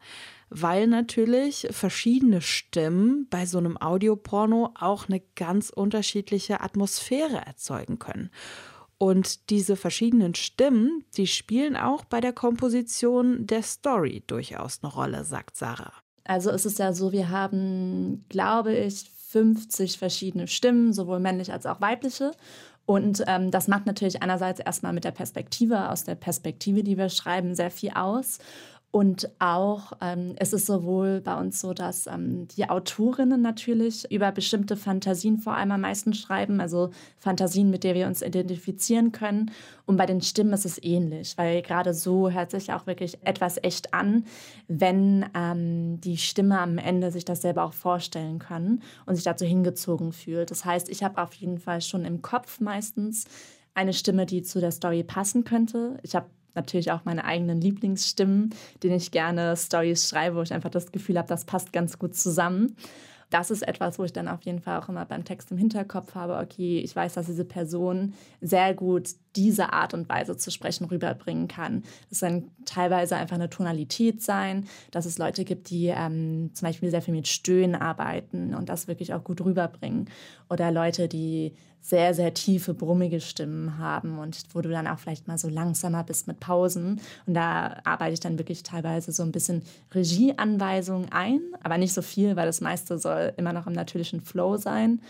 weil 0.50 0.86
natürlich 0.86 1.68
verschiedene 1.70 2.40
Stimmen 2.40 3.26
bei 3.30 3.46
so 3.46 3.58
einem 3.58 3.76
Audioporno 3.80 4.74
auch 4.78 5.08
eine 5.08 5.20
ganz 5.36 5.70
unterschiedliche 5.70 6.60
Atmosphäre 6.60 7.44
erzeugen 7.46 7.98
können. 7.98 8.30
Und 8.98 9.50
diese 9.50 9.76
verschiedenen 9.76 10.34
Stimmen, 10.34 11.04
die 11.16 11.26
spielen 11.26 11.76
auch 11.76 12.04
bei 12.04 12.20
der 12.20 12.32
Komposition 12.32 13.46
der 13.46 13.62
Story 13.62 14.22
durchaus 14.26 14.80
eine 14.82 14.92
Rolle, 14.92 15.24
sagt 15.24 15.56
Sarah. 15.56 15.92
Also 16.24 16.50
es 16.50 16.66
ist 16.66 16.78
ja 16.78 16.92
so, 16.92 17.12
wir 17.12 17.28
haben, 17.28 18.24
glaube 18.28 18.74
ich, 18.74 19.10
50 19.28 19.98
verschiedene 19.98 20.48
Stimmen, 20.48 20.92
sowohl 20.92 21.20
männlich 21.20 21.52
als 21.52 21.66
auch 21.66 21.80
weibliche. 21.80 22.32
Und 22.86 23.24
ähm, 23.26 23.50
das 23.50 23.66
macht 23.66 23.84
natürlich 23.84 24.22
einerseits 24.22 24.60
erstmal 24.60 24.92
mit 24.92 25.04
der 25.04 25.10
Perspektive, 25.10 25.90
aus 25.90 26.04
der 26.04 26.14
Perspektive, 26.14 26.84
die 26.84 26.96
wir 26.96 27.08
schreiben, 27.08 27.56
sehr 27.56 27.72
viel 27.72 27.90
aus. 27.90 28.38
Und 28.96 29.28
auch 29.40 29.92
ähm, 30.00 30.36
es 30.36 30.54
ist 30.54 30.64
sowohl 30.64 31.20
bei 31.20 31.38
uns 31.38 31.60
so, 31.60 31.74
dass 31.74 32.06
ähm, 32.06 32.48
die 32.56 32.70
Autorinnen 32.70 33.42
natürlich 33.42 34.10
über 34.10 34.32
bestimmte 34.32 34.74
Fantasien 34.74 35.36
vor 35.36 35.54
allem 35.54 35.72
am 35.72 35.82
meisten 35.82 36.14
schreiben, 36.14 36.62
also 36.62 36.88
Fantasien, 37.18 37.68
mit 37.68 37.84
der 37.84 37.94
wir 37.94 38.06
uns 38.06 38.22
identifizieren 38.22 39.12
können. 39.12 39.50
Und 39.84 39.98
bei 39.98 40.06
den 40.06 40.22
Stimmen 40.22 40.54
ist 40.54 40.64
es 40.64 40.82
ähnlich, 40.82 41.36
weil 41.36 41.60
gerade 41.60 41.92
so 41.92 42.30
hört 42.30 42.52
sich 42.52 42.72
auch 42.72 42.86
wirklich 42.86 43.18
etwas 43.22 43.58
echt 43.62 43.92
an, 43.92 44.24
wenn 44.66 45.26
ähm, 45.34 46.00
die 46.00 46.16
Stimme 46.16 46.58
am 46.58 46.78
Ende 46.78 47.10
sich 47.10 47.26
das 47.26 47.42
selber 47.42 47.64
auch 47.64 47.74
vorstellen 47.74 48.38
kann 48.38 48.80
und 49.04 49.14
sich 49.14 49.24
dazu 49.24 49.44
hingezogen 49.44 50.14
fühlt. 50.14 50.50
Das 50.50 50.64
heißt, 50.64 50.88
ich 50.88 51.04
habe 51.04 51.20
auf 51.20 51.34
jeden 51.34 51.58
Fall 51.58 51.82
schon 51.82 52.06
im 52.06 52.22
Kopf 52.22 52.60
meistens 52.60 53.26
eine 53.74 53.92
Stimme, 53.92 54.24
die 54.24 54.40
zu 54.40 54.58
der 54.58 54.70
Story 54.70 55.04
passen 55.04 55.44
könnte. 55.44 55.98
Ich 56.02 56.16
habe 56.16 56.30
natürlich 56.56 56.90
auch 56.90 57.04
meine 57.04 57.24
eigenen 57.24 57.60
Lieblingsstimmen, 57.60 58.54
denen 58.82 58.96
ich 58.96 59.10
gerne 59.10 59.56
Stories 59.56 60.08
schreibe, 60.08 60.36
wo 60.36 60.42
ich 60.42 60.52
einfach 60.52 60.70
das 60.70 60.92
Gefühl 60.92 61.18
habe, 61.18 61.28
das 61.28 61.44
passt 61.44 61.72
ganz 61.72 61.98
gut 61.98 62.14
zusammen. 62.14 62.76
Das 63.30 63.50
ist 63.50 63.66
etwas, 63.66 63.98
wo 63.98 64.04
ich 64.04 64.12
dann 64.12 64.28
auf 64.28 64.42
jeden 64.42 64.60
Fall 64.60 64.80
auch 64.80 64.88
immer 64.88 65.04
beim 65.04 65.24
Text 65.24 65.50
im 65.50 65.58
Hinterkopf 65.58 66.14
habe, 66.14 66.36
okay, 66.36 66.78
ich 66.78 66.94
weiß, 66.94 67.14
dass 67.14 67.26
diese 67.26 67.44
Person 67.44 68.14
sehr 68.40 68.72
gut 68.72 69.10
diese 69.36 69.72
Art 69.72 69.94
und 69.94 70.08
Weise 70.08 70.36
zu 70.36 70.50
sprechen 70.50 70.86
rüberbringen 70.86 71.48
kann. 71.48 71.84
Das 72.08 72.20
kann 72.20 72.50
teilweise 72.64 73.16
einfach 73.16 73.36
eine 73.36 73.50
Tonalität 73.50 74.22
sein, 74.22 74.66
dass 74.90 75.06
es 75.06 75.18
Leute 75.18 75.44
gibt, 75.44 75.70
die 75.70 75.86
ähm, 75.86 76.50
zum 76.54 76.66
Beispiel 76.66 76.90
sehr 76.90 77.02
viel 77.02 77.14
mit 77.14 77.28
Stöhnen 77.28 77.74
arbeiten 77.74 78.54
und 78.54 78.68
das 78.68 78.88
wirklich 78.88 79.14
auch 79.14 79.22
gut 79.22 79.40
rüberbringen. 79.40 80.08
Oder 80.48 80.70
Leute, 80.70 81.08
die 81.08 81.52
sehr, 81.86 82.14
sehr 82.14 82.34
tiefe, 82.34 82.74
brummige 82.74 83.20
Stimmen 83.20 83.78
haben 83.78 84.18
und 84.18 84.42
wo 84.52 84.60
du 84.60 84.70
dann 84.70 84.88
auch 84.88 84.98
vielleicht 84.98 85.28
mal 85.28 85.38
so 85.38 85.48
langsamer 85.48 86.02
bist 86.02 86.26
mit 86.26 86.40
Pausen. 86.40 87.00
Und 87.26 87.34
da 87.34 87.76
arbeite 87.84 88.14
ich 88.14 88.20
dann 88.20 88.38
wirklich 88.38 88.64
teilweise 88.64 89.12
so 89.12 89.22
ein 89.22 89.30
bisschen 89.30 89.62
Regieanweisungen 89.94 91.12
ein, 91.12 91.40
aber 91.62 91.78
nicht 91.78 91.92
so 91.92 92.02
viel, 92.02 92.34
weil 92.34 92.46
das 92.46 92.60
meiste 92.60 92.98
soll 92.98 93.32
immer 93.36 93.52
noch 93.52 93.68
im 93.68 93.72
natürlichen 93.72 94.20
Flow 94.20 94.56
sein. 94.56 95.00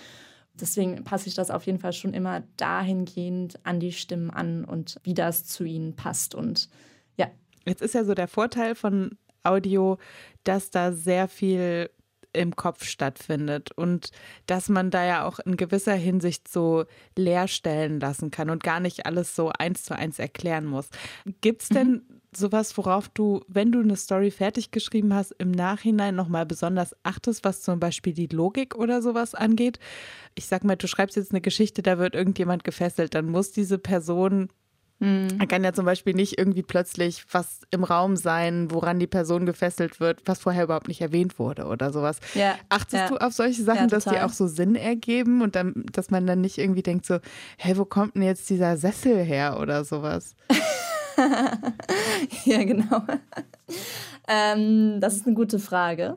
Deswegen 0.61 1.05
passe 1.05 1.29
ich 1.29 1.35
das 1.35 1.51
auf 1.51 1.67
jeden 1.67 1.79
Fall 1.79 1.93
schon 1.93 2.15
immer 2.15 2.43
dahingehend 2.57 3.59
an 3.65 3.81
die 3.81 3.93
Stimmen 3.93 4.31
an 4.31 4.65
und 4.65 4.97
wie 5.03 5.15
das 5.15 5.47
zu 5.47 5.65
ihnen 5.65 5.97
passt. 5.97 6.35
Und 6.35 6.69
ja. 7.17 7.29
Jetzt 7.65 7.83
ist 7.83 7.95
ja 7.95 8.05
so 8.05 8.15
der 8.15 8.29
Vorteil 8.29 8.75
von 8.75 9.17
Audio, 9.43 9.99
dass 10.45 10.71
da 10.71 10.93
sehr 10.93 11.29
viel 11.29 11.91
im 12.33 12.55
Kopf 12.55 12.85
stattfindet 12.85 13.73
und 13.73 14.11
dass 14.47 14.69
man 14.69 14.91
da 14.91 15.05
ja 15.05 15.27
auch 15.27 15.39
in 15.41 15.57
gewisser 15.57 15.95
Hinsicht 15.95 16.49
so 16.49 16.85
leer 17.17 17.49
stellen 17.49 17.99
lassen 17.99 18.31
kann 18.31 18.51
und 18.51 18.63
gar 18.63 18.79
nicht 18.79 19.07
alles 19.07 19.35
so 19.35 19.51
eins 19.59 19.85
zu 19.85 19.97
eins 19.97 20.19
erklären 20.19 20.67
muss. 20.67 20.89
Gibt 21.41 21.63
es 21.63 21.69
denn 21.71 22.05
mhm. 22.09 22.16
Sowas, 22.39 22.77
worauf 22.77 23.09
du, 23.09 23.41
wenn 23.49 23.73
du 23.73 23.81
eine 23.81 23.97
Story 23.97 24.31
fertig 24.31 24.71
geschrieben 24.71 25.15
hast, 25.15 25.33
im 25.39 25.51
Nachhinein 25.51 26.15
nochmal 26.15 26.47
besonders 26.47 26.95
achtest, 27.03 27.45
was 27.45 27.63
zum 27.63 27.81
Beispiel 27.81 28.13
die 28.13 28.29
Logik 28.29 28.75
oder 28.75 29.03
sowas 29.03 29.35
angeht? 29.35 29.79
Ich 30.35 30.47
sag 30.47 30.65
mal, 30.65 30.77
du 30.77 30.87
schreibst 30.87 31.17
jetzt 31.17 31.33
eine 31.33 31.41
Geschichte, 31.41 31.83
da 31.83 31.99
wird 31.99 32.15
irgendjemand 32.15 32.65
gefesselt, 32.65 33.15
dann 33.15 33.27
muss 33.31 33.53
diese 33.53 33.79
Person 33.79 34.49
Mhm. 34.99 35.47
Kann 35.49 35.63
ja 35.63 35.73
zum 35.73 35.85
Beispiel 35.85 36.15
nicht 36.15 36.39
irgendwie 36.39 36.63
plötzlich 36.63 37.25
was 37.31 37.61
im 37.71 37.85
Raum 37.85 38.17
sein, 38.17 38.71
woran 38.71 38.99
die 38.99 39.07
Person 39.07 39.45
gefesselt 39.45 40.01
wird, 40.01 40.23
was 40.25 40.41
vorher 40.41 40.65
überhaupt 40.65 40.89
nicht 40.89 41.03
erwähnt 41.03 41.39
wurde 41.39 41.67
oder 41.67 41.93
sowas. 41.93 42.19
Ja. 42.35 42.55
Achtest 42.71 42.95
ja. 42.95 43.09
du 43.09 43.17
auf 43.19 43.35
solche 43.35 43.63
Sachen, 43.63 43.83
ja, 43.83 43.87
dass 43.89 44.05
die 44.05 44.19
auch 44.21 44.33
so 44.33 44.47
Sinn 44.47 44.75
ergeben 44.75 45.43
und 45.43 45.55
dann, 45.55 45.85
dass 45.93 46.11
man 46.11 46.27
dann 46.27 46.41
nicht 46.41 46.57
irgendwie 46.57 46.83
denkt 46.83 47.05
so, 47.05 47.19
hey, 47.59 47.77
wo 47.77 47.85
kommt 47.85 48.15
denn 48.15 48.23
jetzt 48.23 48.49
dieser 48.49 48.77
Sessel 48.77 49.23
her 49.23 49.59
oder 49.61 49.85
sowas? 49.85 50.35
ja, 52.45 52.65
genau. 52.65 53.03
ähm, 54.29 55.01
das 55.01 55.17
ist 55.17 55.27
eine 55.27 55.35
gute 55.35 55.59
Frage. 55.59 56.17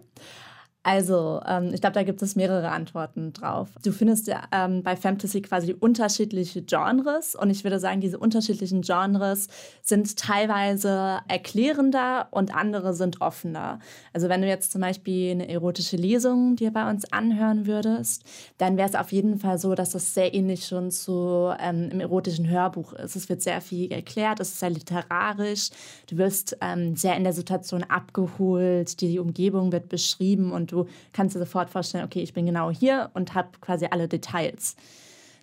Also, 0.92 1.40
ähm, 1.46 1.72
ich 1.72 1.82
glaube, 1.82 1.94
da 1.94 2.02
gibt 2.02 2.20
es 2.24 2.36
mehrere 2.36 2.72
Antworten 2.72 3.32
drauf. 3.32 3.70
Du 3.84 3.92
findest 3.92 4.26
ja 4.26 4.42
ähm, 4.52 4.82
bei 4.82 4.96
Fantasy 4.96 5.44
quasi 5.44 5.72
unterschiedliche 5.72 6.64
Genres 6.64 7.36
und 7.36 7.52
ich 7.52 7.64
würde 7.64 7.80
sagen, 7.80 8.02
diese 8.02 8.18
unterschiedlichen 8.18 8.82
Genres 8.82 9.50
sind 9.84 10.18
teilweise 10.18 11.20
erklärender 11.28 12.30
und 12.32 12.56
andere 12.56 12.96
sind 12.96 13.22
offener. 13.22 13.78
Also, 14.14 14.30
wenn 14.30 14.42
du 14.42 14.48
jetzt 14.48 14.72
zum 14.72 14.82
Beispiel 14.82 15.30
eine 15.30 15.48
erotische 15.48 15.96
Lesung 15.96 16.56
dir 16.56 16.74
bei 16.74 16.90
uns 16.90 17.14
anhören 17.14 17.68
würdest, 17.68 18.24
dann 18.58 18.76
wäre 18.76 18.90
es 18.90 18.96
auf 18.96 19.12
jeden 19.12 19.38
Fall 19.38 19.60
so, 19.60 19.76
dass 19.76 19.92
das 19.92 20.16
sehr 20.16 20.34
ähnlich 20.34 20.66
schon 20.66 20.90
zu 20.90 21.54
ähm, 21.60 21.90
im 21.92 22.00
erotischen 22.00 22.50
Hörbuch 22.50 22.94
ist. 22.94 23.16
Es 23.16 23.30
wird 23.30 23.44
sehr 23.44 23.62
viel 23.62 23.92
erklärt, 23.92 24.40
es 24.40 24.54
ist 24.54 24.60
sehr 24.60 24.72
literarisch, 24.72 25.70
du 26.10 26.18
wirst 26.18 26.58
ähm, 26.62 26.96
sehr 26.96 27.16
in 27.16 27.26
der 27.26 27.34
Situation 27.34 27.84
abgeholt, 27.84 29.02
die 29.02 29.20
Umgebung 29.20 29.72
wird 29.72 29.88
beschrieben 29.88 30.52
und 30.52 30.72
du 30.72 30.79
kannst 31.14 31.36
dir 31.36 31.40
sofort 31.40 31.70
vorstellen, 31.70 32.06
okay, 32.06 32.22
ich 32.22 32.34
bin 32.34 32.46
genau 32.46 32.70
hier 32.72 33.10
und 33.14 33.34
habe 33.36 33.50
quasi 33.62 33.88
alle 33.90 34.08
Details. 34.08 34.76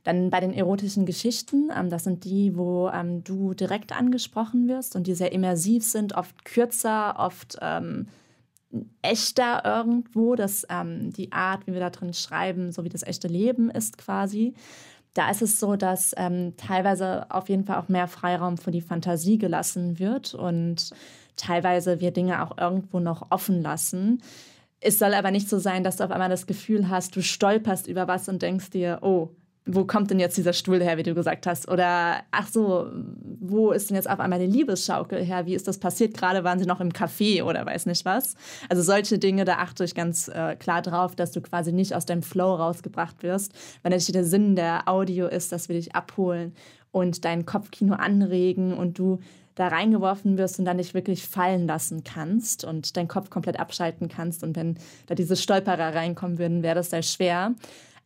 Dann 0.07 0.31
bei 0.31 0.39
den 0.39 0.53
erotischen 0.53 1.05
Geschichten, 1.05 1.71
ähm, 1.77 1.91
das 1.91 2.05
sind 2.05 2.25
die, 2.25 2.57
wo 2.57 2.89
ähm, 2.91 3.25
du 3.25 3.55
direkt 3.55 3.91
angesprochen 3.91 4.69
wirst 4.69 4.95
und 4.95 5.09
die 5.09 5.15
sehr 5.15 5.33
immersiv 5.33 5.85
sind, 5.85 6.15
oft 6.15 6.45
kürzer, 6.45 7.17
oft 7.19 7.59
ähm, 7.61 8.07
echter 9.03 9.65
irgendwo. 9.65 10.37
dass 10.37 10.65
ähm, 10.71 11.13
die 11.13 11.33
Art, 11.33 11.67
wie 11.67 11.73
wir 11.73 11.81
da 11.81 11.91
drin 11.91 12.15
schreiben, 12.15 12.71
so 12.71 12.85
wie 12.85 12.89
das 12.89 13.03
echte 13.03 13.27
Leben 13.27 13.69
ist 13.69 13.99
quasi. 13.99 14.55
Da 15.13 15.29
ist 15.29 15.43
es 15.43 15.59
so, 15.59 15.75
dass 15.75 16.13
ähm, 16.17 16.55
teilweise 16.57 17.29
auf 17.31 17.49
jeden 17.49 17.65
Fall 17.65 17.79
auch 17.79 17.89
mehr 17.89 18.07
Freiraum 18.07 18.59
für 18.59 18.71
die 18.71 18.83
Fantasie 18.83 19.39
gelassen 19.39 19.99
wird 19.99 20.35
und 20.35 20.91
teilweise 21.37 22.01
wir 22.01 22.13
Dinge 22.13 22.45
auch 22.45 22.59
irgendwo 22.59 23.01
noch 23.01 23.31
offen 23.31 23.63
lassen. 23.63 24.23
Es 24.81 24.99
soll 24.99 25.15
aber 25.15 25.31
nicht 25.31 25.49
so 25.49 25.59
sein, 25.59 25.85
dass 25.85 25.97
du 25.97 26.05
auf 26.05 26.11
einmal 26.11 26.29
das 26.29 26.47
Gefühl 26.47 26.89
hast, 26.89 27.17
du 27.17 27.23
stolperst 27.23 27.87
über 27.87 28.09
was 28.09 28.29
und 28.29 28.43
denkst 28.43 28.71
dir, 28.71 28.99
oh, 29.03 29.31
wo 29.69 29.85
kommt 29.85 30.11
denn 30.11 30.21
jetzt 30.21 30.37
dieser 30.37 30.53
Stuhl 30.53 30.81
her, 30.81 30.97
wie 30.97 31.03
du 31.03 31.13
gesagt 31.13 31.47
hast? 31.47 31.69
Oder 31.69 32.23
ach 32.31 32.47
so, 32.47 32.89
wo 33.41 33.73
ist 33.73 33.91
denn 33.91 33.97
jetzt 33.97 34.09
auf 34.09 34.21
einmal 34.21 34.39
die 34.39 34.47
Liebesschaukel 34.47 35.25
her? 35.25 35.45
Wie 35.47 35.55
ist 35.55 35.67
das 35.67 35.79
passiert? 35.79 36.17
Gerade 36.17 36.45
waren 36.45 36.61
sie 36.61 36.67
noch 36.67 36.81
im 36.81 36.93
Café 36.93 37.43
oder 37.43 37.67
weiß 37.67 37.87
nicht 37.87 38.05
was. 38.05 38.37
Also 38.69 38.83
solche 38.83 39.19
Dinge, 39.19 39.45
da 39.45 39.55
achte 39.57 39.83
ich 39.83 39.97
ganz 39.97 40.29
äh, 40.29 40.55
klar 40.55 40.83
drauf, 40.83 41.17
dass 41.17 41.33
du 41.33 41.41
quasi 41.41 41.73
nicht 41.73 41.95
aus 41.95 42.07
deinem 42.07 42.23
Flow 42.23 42.55
rausgebracht 42.55 43.25
wirst. 43.25 43.53
Weil 43.83 43.91
natürlich 43.91 44.13
der 44.13 44.25
Sinn 44.25 44.55
der 44.55 44.89
Audio 44.89 45.27
ist, 45.27 45.51
dass 45.51 45.69
wir 45.69 45.75
dich 45.75 45.97
abholen 45.97 46.55
und 46.93 47.25
dein 47.25 47.45
Kopfkino 47.45 47.95
anregen 47.95 48.73
und 48.73 48.99
du 49.01 49.19
da 49.57 49.69
reingeworfen 49.69 50.39
wirst 50.39 50.59
und 50.61 50.65
dann 50.65 50.77
nicht 50.77 50.95
wirklich 50.95 51.27
fallen 51.27 51.67
lassen 51.67 52.05
kannst 52.05 52.65
und 52.65 52.97
deinen 52.97 53.09
Kopf 53.09 53.31
komplett 53.31 53.59
abschalten 53.59 54.09
kannst. 54.09 54.45
Und 54.45 54.55
wenn 54.55 54.79
da 55.07 55.15
diese 55.15 55.35
Stolperer 55.35 55.95
reinkommen 55.95 56.39
würden, 56.39 56.63
wäre 56.63 56.77
das 56.77 56.91
sehr 56.91 57.03
schwer. 57.03 57.55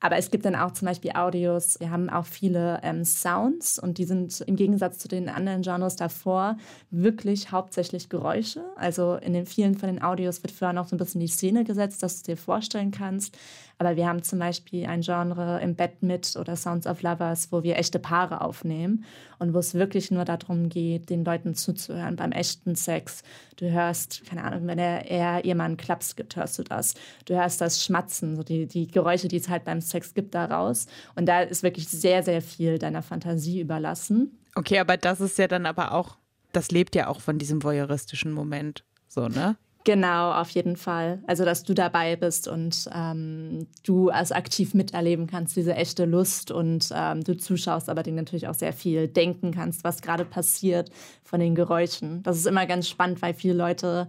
Aber 0.03 0.17
es 0.17 0.31
gibt 0.31 0.47
dann 0.47 0.57
auch 0.57 0.73
zum 0.73 0.87
Beispiel 0.87 1.13
Audios. 1.15 1.79
Wir 1.79 1.91
haben 1.91 2.09
auch 2.09 2.25
viele 2.25 2.81
ähm, 2.83 3.05
Sounds 3.05 3.79
und 3.79 3.99
die 3.99 4.05
sind 4.05 4.41
im 4.41 4.57
Gegensatz 4.57 4.99
zu 4.99 5.09
den 5.09 5.29
anderen 5.29 5.61
Genres 5.61 5.95
davor 5.95 6.57
wirklich 6.91 7.53
hauptsächlich 7.53 8.09
Geräusche. 8.09 8.65
Also 8.77 9.17
in 9.17 9.35
den 9.35 9.45
vielen 9.45 9.75
von 9.77 9.89
den 9.89 10.03
Audios 10.03 10.43
wird 10.43 10.53
vorher 10.53 10.73
noch 10.73 10.89
so 10.89 10.97
ein 10.97 10.99
bisschen 10.99 11.21
die 11.21 11.29
Szene 11.29 11.65
gesetzt, 11.65 12.03
dass 12.03 12.23
du 12.23 12.33
dir 12.33 12.39
vorstellen 12.39 12.93
kannst. 12.93 13.37
Aber 13.81 13.97
wir 13.97 14.07
haben 14.07 14.23
zum 14.23 14.39
Beispiel 14.39 14.85
ein 14.85 15.01
Genre 15.01 15.59
im 15.63 15.75
Bett 15.75 16.03
mit 16.03 16.37
oder 16.37 16.55
Sounds 16.55 16.87
of 16.87 17.01
Lovers, 17.01 17.51
wo 17.51 17.63
wir 17.63 17.79
echte 17.79 17.99
Paare 17.99 18.43
aufnehmen 18.43 19.07
und 19.39 19.55
wo 19.55 19.59
es 19.59 19.73
wirklich 19.73 20.11
nur 20.11 20.27
darum 20.27 20.69
geht, 20.69 21.09
den 21.09 21.25
Leuten 21.25 21.55
zuzuhören 21.55 22.15
beim 22.15 22.31
echten 22.31 22.77
Sex. 22.77 23.23
Du 23.57 23.71
hörst, 23.71 24.27
keine 24.27 24.45
Ahnung, 24.45 24.67
wenn 24.67 24.79
er, 24.79 25.07
er 25.07 25.55
Mann 25.55 25.79
Klaps 25.79 26.15
gibt, 26.15 26.37
hörst 26.37 26.59
du 26.59 26.63
das. 26.63 26.93
Du 27.25 27.35
hörst 27.35 27.63
das 27.63 27.83
Schmatzen, 27.83 28.37
so 28.37 28.43
die, 28.43 28.67
die 28.67 28.87
Geräusche, 28.87 29.29
die 29.29 29.39
es 29.39 29.49
halt 29.49 29.65
beim 29.65 29.81
Sex 29.81 30.13
gibt, 30.13 30.35
daraus. 30.35 30.87
Und 31.15 31.25
da 31.25 31.41
ist 31.41 31.63
wirklich 31.63 31.89
sehr, 31.89 32.23
sehr 32.23 32.43
viel 32.43 32.79
deiner 32.79 33.01
Fantasie 33.01 33.61
überlassen. 33.61 34.39
Okay, 34.57 34.79
aber 34.79 34.99
das 34.99 35.23
ist 35.23 35.39
ja 35.39 35.49
dann 35.49 35.65
aber 35.65 35.93
auch, 35.93 36.19
das 36.53 36.71
lebt 36.71 36.95
ja 36.95 37.07
auch 37.07 37.23
von 37.23 37.39
diesem 37.39 37.63
voyeuristischen 37.63 38.33
Moment. 38.33 38.85
So, 39.09 39.29
ne? 39.29 39.57
Genau, 39.85 40.33
auf 40.33 40.51
jeden 40.51 40.77
Fall. 40.77 41.23
Also, 41.27 41.45
dass 41.47 41.65
du 41.65 41.73
dabei 41.73 42.15
bist 42.15 42.49
und 42.49 42.89
ähm, 42.95 43.67
du 43.83 44.11
als 44.11 44.31
aktiv 44.31 44.75
miterleben 44.75 45.27
kannst, 45.27 45.57
diese 45.57 45.75
echte 45.75 46.05
Lust 46.05 46.51
und 46.51 46.91
ähm, 46.95 47.25
du 47.25 47.35
zuschaust, 47.35 47.89
aber 47.89 48.03
dir 48.03 48.13
natürlich 48.13 48.47
auch 48.47 48.55
sehr 48.55 48.75
viel 48.75 49.09
denken 49.09 49.53
kannst, 49.53 49.83
was 49.83 50.03
gerade 50.03 50.27
passiert 50.27 50.91
von 51.25 51.41
den 51.41 51.55
Geräuschen. 51.55 52.23
Das 52.23 52.37
ist 52.37 52.47
immer 52.47 52.67
ganz 52.67 52.89
spannend, 52.89 53.23
weil 53.23 53.33
viele 53.33 53.55
Leute 53.55 54.09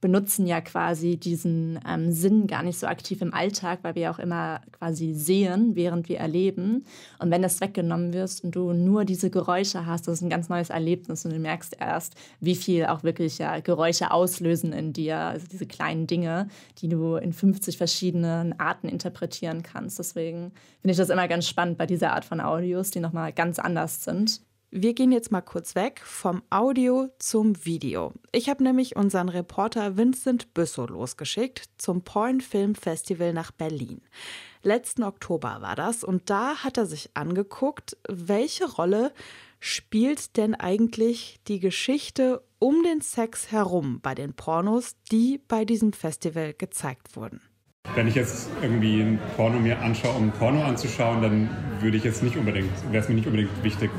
benutzen 0.00 0.46
ja 0.46 0.60
quasi 0.60 1.16
diesen 1.16 1.78
ähm, 1.86 2.10
Sinn 2.10 2.46
gar 2.46 2.62
nicht 2.62 2.78
so 2.78 2.86
aktiv 2.86 3.20
im 3.20 3.34
Alltag, 3.34 3.80
weil 3.82 3.94
wir 3.94 4.10
auch 4.10 4.18
immer 4.18 4.60
quasi 4.72 5.12
sehen, 5.12 5.76
während 5.76 6.08
wir 6.08 6.18
erleben. 6.18 6.84
Und 7.18 7.30
wenn 7.30 7.42
das 7.42 7.60
weggenommen 7.60 8.12
wird 8.12 8.40
und 8.42 8.54
du 8.54 8.72
nur 8.72 9.04
diese 9.04 9.30
Geräusche 9.30 9.86
hast, 9.86 10.08
das 10.08 10.16
ist 10.16 10.22
ein 10.22 10.30
ganz 10.30 10.48
neues 10.48 10.70
Erlebnis 10.70 11.24
und 11.24 11.32
du 11.32 11.38
merkst 11.38 11.76
erst, 11.78 12.14
wie 12.40 12.54
viel 12.54 12.86
auch 12.86 13.02
wirklich 13.02 13.38
ja, 13.38 13.60
Geräusche 13.60 14.10
auslösen 14.10 14.72
in 14.72 14.92
dir, 14.92 15.18
also 15.18 15.46
diese 15.46 15.66
kleinen 15.66 16.06
Dinge, 16.06 16.48
die 16.78 16.88
du 16.88 17.16
in 17.16 17.32
50 17.32 17.76
verschiedenen 17.76 18.58
Arten 18.58 18.88
interpretieren 18.88 19.62
kannst. 19.62 19.98
Deswegen 19.98 20.52
finde 20.80 20.92
ich 20.92 20.96
das 20.96 21.10
immer 21.10 21.28
ganz 21.28 21.46
spannend 21.46 21.76
bei 21.76 21.86
dieser 21.86 22.12
Art 22.12 22.24
von 22.24 22.40
Audios, 22.40 22.90
die 22.90 23.00
nochmal 23.00 23.32
ganz 23.32 23.58
anders 23.58 24.02
sind. 24.02 24.40
Wir 24.72 24.94
gehen 24.94 25.10
jetzt 25.10 25.32
mal 25.32 25.40
kurz 25.40 25.74
weg 25.74 26.00
vom 26.04 26.42
Audio 26.48 27.08
zum 27.18 27.64
Video. 27.66 28.12
Ich 28.30 28.48
habe 28.48 28.62
nämlich 28.62 28.94
unseren 28.94 29.28
Reporter 29.28 29.96
Vincent 29.96 30.54
Büssow 30.54 30.88
losgeschickt 30.88 31.64
zum 31.76 32.02
Point 32.02 32.44
Film 32.44 32.76
Festival 32.76 33.32
nach 33.32 33.50
Berlin. 33.50 34.00
Letzten 34.62 35.02
Oktober 35.02 35.56
war 35.60 35.74
das 35.74 36.04
und 36.04 36.30
da 36.30 36.58
hat 36.62 36.78
er 36.78 36.86
sich 36.86 37.10
angeguckt, 37.14 37.96
welche 38.08 38.70
Rolle 38.70 39.12
spielt 39.58 40.36
denn 40.36 40.54
eigentlich 40.54 41.40
die 41.48 41.58
Geschichte 41.58 42.40
um 42.60 42.84
den 42.84 43.00
Sex 43.00 43.50
herum 43.50 43.98
bei 44.00 44.14
den 44.14 44.34
Pornos, 44.34 44.94
die 45.10 45.40
bei 45.48 45.64
diesem 45.64 45.92
Festival 45.92 46.54
gezeigt 46.54 47.16
wurden. 47.16 47.40
Wenn 47.96 48.06
ich 48.06 48.14
jetzt 48.14 48.48
irgendwie 48.62 49.00
ein 49.00 49.18
Porno 49.36 49.58
mir 49.58 49.80
anschaue, 49.80 50.14
um 50.14 50.28
ein 50.28 50.32
Porno 50.32 50.62
anzuschauen, 50.62 51.22
dann 51.22 51.50
würde 51.80 51.96
ich 51.96 52.04
jetzt 52.04 52.22
nicht 52.22 52.36
unbedingt, 52.36 52.70
wäre 52.92 53.02
es 53.02 53.08
mir 53.08 53.16
nicht 53.16 53.26
unbedingt 53.26 53.50
wichtig, 53.64 53.90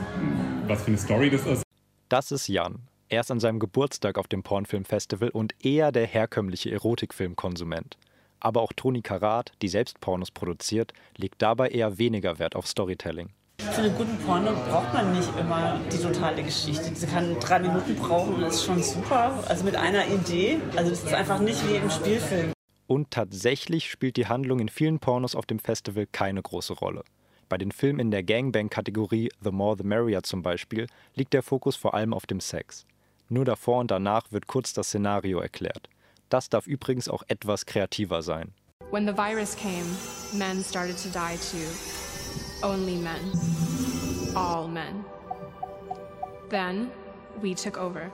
was 0.67 0.83
für 0.83 0.87
eine 0.87 0.97
Story 0.97 1.29
das 1.29 1.45
ist. 1.45 1.63
Das 2.09 2.31
ist 2.31 2.47
Jan. 2.47 2.79
Er 3.09 3.21
ist 3.21 3.31
an 3.31 3.39
seinem 3.39 3.59
Geburtstag 3.59 4.17
auf 4.17 4.27
dem 4.27 4.43
Pornfilmfestival 4.43 5.29
und 5.29 5.53
eher 5.63 5.91
der 5.91 6.05
herkömmliche 6.07 6.71
Erotikfilmkonsument. 6.71 7.97
Aber 8.39 8.61
auch 8.61 8.73
Toni 8.73 9.01
Karat, 9.01 9.51
die 9.61 9.67
selbst 9.67 9.99
Pornos 9.99 10.31
produziert, 10.31 10.93
legt 11.17 11.41
dabei 11.41 11.69
eher 11.69 11.97
weniger 11.97 12.39
Wert 12.39 12.55
auf 12.55 12.67
Storytelling. 12.67 13.29
Für 13.59 13.81
einen 13.81 13.95
guten 13.95 14.17
Porno 14.25 14.51
braucht 14.67 14.93
man 14.93 15.13
nicht 15.13 15.29
immer 15.39 15.79
die 15.91 15.97
totale 15.97 16.41
Geschichte. 16.41 16.95
Sie 16.95 17.05
kann 17.05 17.39
drei 17.39 17.59
Minuten 17.59 17.95
brauchen 17.95 18.35
und 18.35 18.43
ist 18.43 18.65
schon 18.65 18.81
super. 18.81 19.43
Also 19.47 19.63
mit 19.63 19.75
einer 19.75 20.07
Idee. 20.07 20.59
Also 20.75 20.89
das 20.89 21.03
ist 21.03 21.13
einfach 21.13 21.39
nicht 21.39 21.67
wie 21.69 21.75
im 21.75 21.89
Spielfilm. 21.89 22.53
Und 22.87 23.11
tatsächlich 23.11 23.89
spielt 23.89 24.17
die 24.17 24.27
Handlung 24.27 24.59
in 24.59 24.69
vielen 24.69 24.99
Pornos 24.99 25.35
auf 25.35 25.45
dem 25.45 25.59
Festival 25.59 26.07
keine 26.11 26.41
große 26.41 26.73
Rolle. 26.73 27.03
Bei 27.51 27.57
den 27.57 27.73
Filmen 27.73 27.99
in 27.99 28.11
der 28.11 28.23
Gangbang-Kategorie 28.23 29.29
The 29.43 29.51
More 29.51 29.75
the 29.77 29.83
Merrier 29.83 30.23
zum 30.23 30.41
Beispiel 30.41 30.87
liegt 31.15 31.33
der 31.33 31.43
Fokus 31.43 31.75
vor 31.75 31.93
allem 31.93 32.13
auf 32.13 32.25
dem 32.25 32.39
Sex. 32.39 32.85
Nur 33.27 33.43
davor 33.43 33.79
und 33.79 33.91
danach 33.91 34.31
wird 34.31 34.47
kurz 34.47 34.71
das 34.71 34.87
Szenario 34.87 35.41
erklärt. 35.41 35.89
Das 36.29 36.47
darf 36.47 36.65
übrigens 36.65 37.09
auch 37.09 37.23
etwas 37.27 37.65
kreativer 37.65 38.21
sein. 38.21 38.53
When 38.91 39.05
the 39.05 39.11
virus 39.11 39.53
came, 39.57 39.83
men 40.31 40.63
started 40.63 40.95
to 40.95 41.09
die 41.09 41.35
too. 41.35 42.65
Only 42.65 42.95
men. 42.95 43.19
All 44.33 44.69
men. 44.69 45.03
Then 46.49 46.89
we 47.41 47.53
took 47.53 47.77
over. 47.77 48.09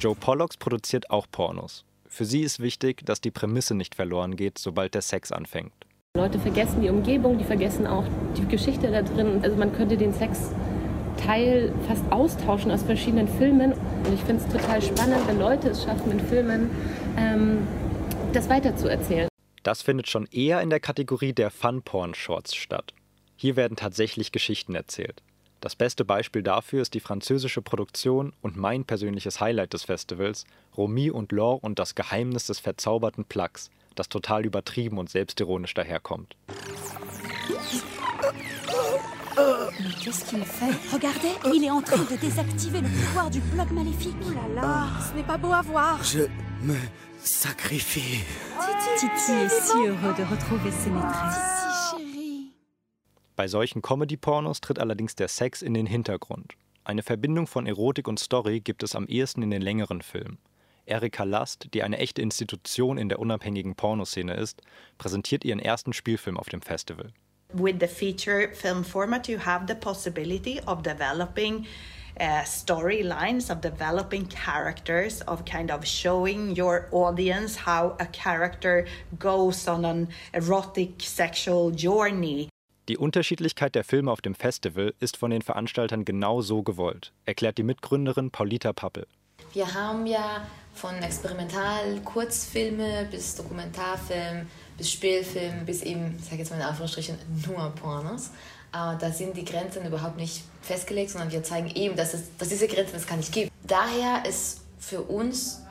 Joe 0.00 0.16
Pollocks 0.16 0.56
produziert 0.56 1.08
auch 1.10 1.28
Pornos. 1.30 1.84
Für 2.08 2.24
sie 2.24 2.40
ist 2.40 2.58
wichtig, 2.58 3.06
dass 3.06 3.20
die 3.20 3.30
Prämisse 3.30 3.76
nicht 3.76 3.94
verloren 3.94 4.34
geht, 4.34 4.58
sobald 4.58 4.94
der 4.94 5.02
Sex 5.02 5.30
anfängt. 5.30 5.72
Leute 6.16 6.38
vergessen 6.38 6.80
die 6.80 6.88
Umgebung, 6.88 7.38
die 7.38 7.44
vergessen 7.44 7.86
auch 7.86 8.04
die 8.36 8.46
Geschichte 8.46 8.90
da 8.90 9.02
drin. 9.02 9.40
Also 9.42 9.56
man 9.56 9.72
könnte 9.72 9.96
den 9.96 10.12
Sexteil 10.12 11.72
fast 11.86 12.04
austauschen 12.10 12.70
aus 12.70 12.82
verschiedenen 12.82 13.28
Filmen. 13.28 13.72
Und 13.72 14.14
ich 14.14 14.20
finde 14.20 14.42
es 14.44 14.52
total 14.52 14.82
spannend, 14.82 15.26
wenn 15.26 15.38
Leute 15.38 15.68
es 15.68 15.84
schaffen, 15.84 16.12
in 16.12 16.20
Filmen 16.20 16.70
ähm, 17.16 17.66
das 18.32 18.48
weiterzuerzählen. 18.48 19.28
Das 19.62 19.82
findet 19.82 20.08
schon 20.08 20.26
eher 20.30 20.60
in 20.62 20.70
der 20.70 20.80
Kategorie 20.80 21.32
der 21.32 21.50
Fun-Porn-Shorts 21.50 22.54
statt. 22.54 22.92
Hier 23.36 23.56
werden 23.56 23.76
tatsächlich 23.76 24.32
Geschichten 24.32 24.74
erzählt. 24.74 25.22
Das 25.60 25.74
beste 25.74 26.04
Beispiel 26.04 26.42
dafür 26.42 26.82
ist 26.82 26.94
die 26.94 27.00
französische 27.00 27.62
Produktion 27.62 28.32
und 28.42 28.56
mein 28.56 28.84
persönliches 28.84 29.40
Highlight 29.40 29.72
des 29.72 29.84
Festivals, 29.84 30.44
Romy 30.76 31.10
und 31.10 31.32
Laure 31.32 31.58
und 31.62 31.78
das 31.78 31.94
Geheimnis 31.94 32.46
des 32.46 32.60
verzauberten 32.60 33.24
Plugs, 33.24 33.70
das 33.98 34.08
total 34.08 34.44
übertrieben 34.46 34.98
und 34.98 35.10
selbstironisch 35.10 35.74
daherkommt. 35.74 36.36
Mais 39.78 39.94
qu'est-ce 40.02 40.24
qu'il 40.24 40.42
fait 40.44 40.72
Regardez, 40.92 41.32
il 41.54 41.64
est 41.64 41.70
en 41.70 41.82
train 41.82 41.98
de 41.98 42.16
désactiver 42.16 42.80
le 42.80 42.88
pouvoir 42.88 43.30
du 43.30 43.40
plug 43.40 43.70
maléfique. 43.70 44.16
Oh 44.24 44.30
là 44.30 44.62
là, 44.62 44.88
ce 45.08 45.16
n'est 45.16 45.26
pas 45.26 45.36
beau 45.36 45.52
à 45.52 45.60
voir. 45.60 46.02
Je 46.02 46.20
me 46.62 46.76
sacrifie. 47.18 48.24
Titi 48.98 49.32
est 49.32 49.48
si 49.48 49.76
heureux 49.76 50.14
de 50.16 50.24
retrouver 50.24 50.70
ses 50.70 50.90
maîtresses. 50.90 51.56
Bei 53.36 53.48
solchen 53.48 53.82
Comedy-Pornos 53.82 54.62
tritt 54.62 54.78
allerdings 54.78 55.14
der 55.14 55.28
Sex 55.28 55.60
in 55.60 55.74
den 55.74 55.84
Hintergrund. 55.84 56.54
Eine 56.84 57.02
Verbindung 57.02 57.46
von 57.46 57.66
Erotik 57.66 58.08
und 58.08 58.18
Story 58.18 58.60
gibt 58.60 58.82
es 58.82 58.94
am 58.94 59.06
ehesten 59.06 59.42
in 59.42 59.50
den 59.50 59.60
längeren 59.60 60.00
Filmen. 60.00 60.38
Erika 60.86 61.24
Last, 61.24 61.68
die 61.74 61.82
eine 61.82 61.98
echte 61.98 62.22
Institution 62.22 62.98
in 62.98 63.08
der 63.08 63.18
unabhängigen 63.18 63.74
Pornoszene 63.74 64.34
ist, 64.34 64.62
präsentiert 64.98 65.44
ihren 65.44 65.58
ersten 65.58 65.92
Spielfilm 65.92 66.38
auf 66.38 66.48
dem 66.48 66.62
Festival. 66.62 67.12
With 67.52 67.76
the 67.80 67.86
feature 67.86 68.52
film 68.54 68.84
format, 68.84 69.28
you 69.28 69.38
have 69.38 69.66
the 69.68 69.74
possibility 69.74 70.60
of 70.66 70.82
developing 70.82 71.66
uh, 72.20 72.44
storylines, 72.44 73.50
of 73.50 73.60
developing 73.60 74.28
characters, 74.28 75.22
of 75.28 75.44
kind 75.44 75.70
of 75.70 75.84
showing 75.84 76.58
your 76.58 76.88
audience 76.92 77.56
how 77.66 77.94
a 78.00 78.06
character 78.06 78.86
goes 79.18 79.68
on 79.68 79.84
an 79.84 80.08
erotic 80.32 81.02
sexual 81.02 81.70
journey. 81.70 82.48
Die 82.88 82.96
Unterschiedlichkeit 82.96 83.74
der 83.74 83.82
Filme 83.82 84.12
auf 84.12 84.20
dem 84.20 84.36
Festival 84.36 84.94
ist 85.00 85.16
von 85.16 85.32
den 85.32 85.42
Veranstaltern 85.42 86.04
genau 86.04 86.40
so 86.40 86.62
gewollt, 86.62 87.12
erklärt 87.24 87.58
die 87.58 87.64
Mitgründerin 87.64 88.30
Paulita 88.30 88.72
Pappel. 88.72 89.06
Wir 89.52 89.74
haben 89.74 90.06
ja 90.06 90.46
von 90.76 90.94
Experimental-Kurzfilme 91.02 93.08
bis 93.10 93.34
Dokumentarfilm, 93.34 94.46
bis 94.76 94.92
Spielfilm, 94.92 95.64
bis 95.64 95.82
eben, 95.82 96.16
ich 96.18 96.26
sage 96.26 96.36
jetzt 96.38 96.50
mal 96.50 96.56
in 96.56 96.62
Anführungsstrichen, 96.62 97.16
nur 97.46 97.70
Pornos. 97.70 98.30
Aber 98.72 98.98
da 98.98 99.10
sind 99.10 99.34
die 99.36 99.44
Grenzen 99.44 99.86
überhaupt 99.86 100.18
nicht 100.18 100.42
festgelegt, 100.60 101.10
sondern 101.10 101.32
wir 101.32 101.42
zeigen 101.42 101.70
eben, 101.74 101.96
dass, 101.96 102.14
es, 102.14 102.36
dass 102.36 102.50
diese 102.50 102.68
Grenzen 102.68 102.96
es 102.96 103.06
gar 103.06 103.16
nicht 103.16 103.32
gibt. 103.32 103.50
Daher 103.66 104.26
ist 104.26 104.60
für 104.78 105.00
uns 105.00 105.62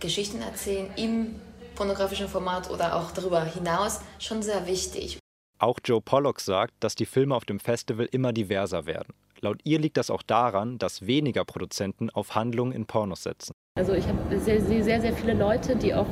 Geschichten 0.00 0.40
erzählen 0.40 0.88
im 0.96 1.34
pornografischen 1.74 2.28
Format 2.28 2.70
oder 2.70 2.96
auch 2.96 3.10
darüber 3.10 3.44
hinaus 3.44 4.00
schon 4.18 4.42
sehr 4.42 4.66
wichtig. 4.66 5.18
Auch 5.58 5.78
Joe 5.84 6.00
Pollock 6.00 6.40
sagt, 6.40 6.72
dass 6.80 6.94
die 6.94 7.04
Filme 7.06 7.34
auf 7.34 7.44
dem 7.44 7.60
Festival 7.60 8.08
immer 8.10 8.32
diverser 8.32 8.86
werden. 8.86 9.12
Laut 9.44 9.60
ihr 9.64 9.78
liegt 9.78 9.98
das 9.98 10.08
auch 10.08 10.22
daran, 10.22 10.78
dass 10.78 11.06
weniger 11.06 11.44
Produzenten 11.44 12.08
auf 12.08 12.34
Handlungen 12.34 12.72
in 12.72 12.86
Pornos 12.86 13.24
setzen. 13.24 13.52
Also 13.76 13.92
ich 13.92 14.08
habe 14.08 14.38
sehr, 14.40 14.58
sehr, 14.62 15.02
sehr 15.02 15.12
viele 15.12 15.34
Leute, 15.34 15.76
die 15.76 15.92
auch 15.94 16.06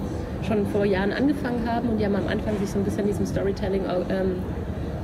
schon 0.46 0.66
vor 0.66 0.84
Jahren 0.84 1.12
angefangen 1.12 1.66
haben 1.66 1.88
und 1.88 1.96
die 1.96 2.04
haben 2.04 2.14
am 2.14 2.28
Anfang 2.28 2.58
sich 2.58 2.68
so 2.68 2.78
ein 2.78 2.84
bisschen 2.84 3.00
an 3.00 3.06
diesem 3.06 3.24
Storytelling 3.24 3.86
ähm, 4.10 4.42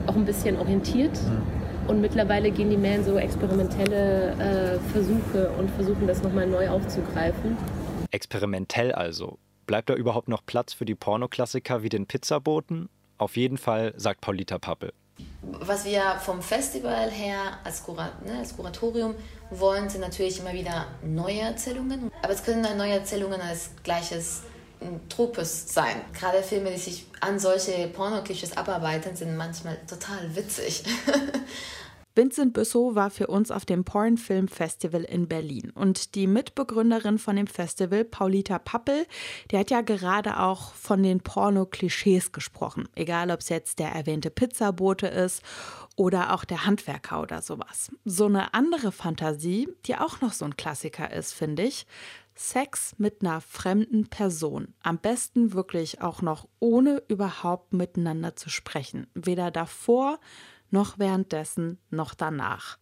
auch 0.07 0.15
ein 0.15 0.27
bisschen 0.27 0.59
orientiert. 0.59 1.19
Mhm. 1.23 1.89
Und 1.89 2.03
mittlerweile 2.03 2.51
gehen 2.51 2.69
die 2.69 2.77
mehr 2.77 2.97
in 2.97 3.05
so 3.05 3.17
experimentelle 3.17 4.33
äh, 4.33 4.79
Versuche 4.93 5.49
und 5.59 5.71
versuchen 5.71 6.07
das 6.07 6.23
nochmal 6.23 6.47
neu 6.47 6.69
aufzugreifen. 6.69 7.57
Experimentell 8.11 8.93
also. 8.93 9.39
Bleibt 9.65 9.89
da 9.89 9.95
überhaupt 9.95 10.29
noch 10.29 10.45
Platz 10.45 10.75
für 10.75 10.85
die 10.85 10.95
Pornoklassiker 10.95 11.83
wie 11.83 11.89
den 11.89 12.05
Pizzaboten 12.05 12.91
auf 13.17 13.37
jeden 13.39 13.57
Fall, 13.57 13.95
sagt 13.97 14.21
Paulita 14.21 14.59
Pappel. 14.59 14.93
Was 15.43 15.85
wir 15.85 16.03
vom 16.21 16.43
Festival 16.43 17.11
her 17.11 17.59
als, 17.65 17.83
Kurat, 17.83 18.25
ne, 18.25 18.39
als 18.39 18.57
Kuratorium 18.57 19.15
wollen, 19.51 19.89
sind 19.89 20.01
natürlich 20.01 20.41
immer 20.41 20.53
wieder 20.53 20.87
neue 21.03 21.41
Erzählungen. 21.41 22.11
Aber 22.23 22.33
es 22.33 22.43
können 22.43 22.67
neue 22.77 22.93
Erzählungen 22.93 23.41
als 23.41 23.71
gleiches 23.83 24.43
Tropes 25.09 25.73
sein. 25.73 26.01
Gerade 26.13 26.43
Filme, 26.43 26.71
die 26.71 26.79
sich 26.79 27.07
an 27.21 27.39
solche 27.39 27.89
Pornoklischees 27.89 28.57
abarbeiten, 28.57 29.17
sind 29.17 29.37
manchmal 29.37 29.77
total 29.89 30.35
witzig. 30.37 30.85
Vincent 32.19 32.53
Büssow 32.53 32.97
war 32.97 33.11
für 33.11 33.29
uns 33.29 33.53
auf 33.53 33.65
dem 33.65 33.85
Porn 33.85 34.19
Film 34.19 34.49
Festival 34.49 35.05
in 35.05 35.29
Berlin. 35.29 35.71
Und 35.71 36.17
die 36.17 36.27
Mitbegründerin 36.27 37.17
von 37.17 37.37
dem 37.37 37.47
Festival, 37.47 38.05
Paulita 38.05 38.59
Pappel, 38.59 39.07
die 39.53 39.57
hat 39.57 39.71
ja 39.71 39.83
gerade 39.83 40.41
auch 40.41 40.75
von 40.75 41.05
den 41.05 41.21
Porno-Klischees 41.21 42.33
gesprochen. 42.33 42.89
Egal, 42.97 43.31
ob 43.31 43.39
es 43.39 43.51
jetzt 43.51 43.79
der 43.79 43.91
erwähnte 43.91 44.31
Pizzabote 44.31 45.07
ist 45.07 45.45
oder 45.95 46.35
auch 46.35 46.45
der 46.45 46.67
Handwerker 46.67 47.23
oder 47.23 47.41
sowas. 47.41 47.93
So 48.05 48.27
eine 48.27 48.53
andere 48.53 48.91
Fantasie, 48.91 49.69
die 49.87 49.95
auch 49.95 50.21
noch 50.21 50.33
so 50.33 50.45
ein 50.45 50.57
Klassiker 50.57 51.13
ist, 51.13 51.33
finde 51.33 51.63
ich. 51.63 51.87
Sex 52.35 52.97
mit 52.99 53.23
einer 53.23 53.41
fremden 53.41 54.09
Person. 54.09 54.75
Am 54.83 54.99
besten 54.99 55.53
wirklich 55.53 56.03
auch 56.03 56.21
noch 56.21 56.49
ohne 56.59 57.01
überhaupt 57.07 57.73
miteinander 57.73 58.35
zu 58.35 58.51
sprechen. 58.51 59.07
Weder 59.15 59.53
davor 59.53 60.19
noch 60.71 60.99
währenddessen 60.99 61.79
noch 61.91 62.15
danach. 62.15 62.79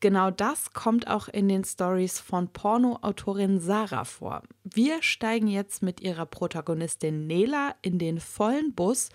Genau 0.00 0.30
das 0.30 0.72
kommt 0.72 1.08
auch 1.08 1.28
in 1.28 1.48
den 1.48 1.62
Stories 1.62 2.18
von 2.18 2.48
Pornoautorin 2.48 3.60
Sarah 3.60 4.04
vor. 4.04 4.42
Wir 4.64 5.02
steigen 5.02 5.46
jetzt 5.46 5.82
mit 5.82 6.00
ihrer 6.00 6.24
Protagonistin 6.24 7.26
Nela 7.26 7.74
in 7.82 7.98
den 7.98 8.18
vollen 8.18 8.74
Bus, 8.74 9.10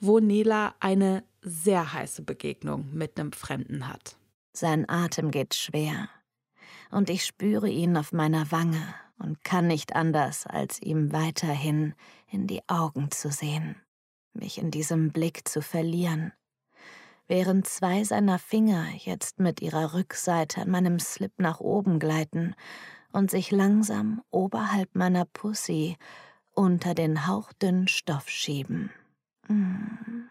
wo 0.00 0.18
Nela 0.18 0.74
eine 0.80 1.22
sehr 1.42 1.92
heiße 1.92 2.22
Begegnung 2.22 2.88
mit 2.94 3.20
einem 3.20 3.32
Fremden 3.32 3.88
hat. 3.88 4.16
Sein 4.54 4.88
Atem 4.88 5.30
geht 5.30 5.54
schwer 5.54 6.08
und 6.90 7.10
ich 7.10 7.26
spüre 7.26 7.68
ihn 7.68 7.98
auf 7.98 8.12
meiner 8.12 8.50
Wange 8.50 8.82
und 9.18 9.44
kann 9.44 9.66
nicht 9.66 9.94
anders, 9.94 10.46
als 10.46 10.80
ihm 10.80 11.12
weiterhin 11.12 11.94
in 12.30 12.46
die 12.46 12.66
Augen 12.68 13.10
zu 13.10 13.30
sehen, 13.30 13.76
mich 14.32 14.56
in 14.56 14.70
diesem 14.70 15.10
Blick 15.10 15.46
zu 15.46 15.60
verlieren 15.60 16.32
während 17.28 17.66
zwei 17.66 18.04
seiner 18.04 18.38
Finger 18.38 18.86
jetzt 18.98 19.38
mit 19.38 19.60
ihrer 19.62 19.94
Rückseite 19.94 20.62
an 20.62 20.70
meinem 20.70 20.98
Slip 20.98 21.32
nach 21.38 21.60
oben 21.60 21.98
gleiten 21.98 22.54
und 23.12 23.30
sich 23.30 23.50
langsam 23.50 24.22
oberhalb 24.30 24.94
meiner 24.94 25.24
Pussy 25.24 25.96
unter 26.52 26.94
den 26.94 27.26
hauchdünnen 27.26 27.88
Stoff 27.88 28.28
schieben. 28.28 28.90
Mm. 29.48 30.28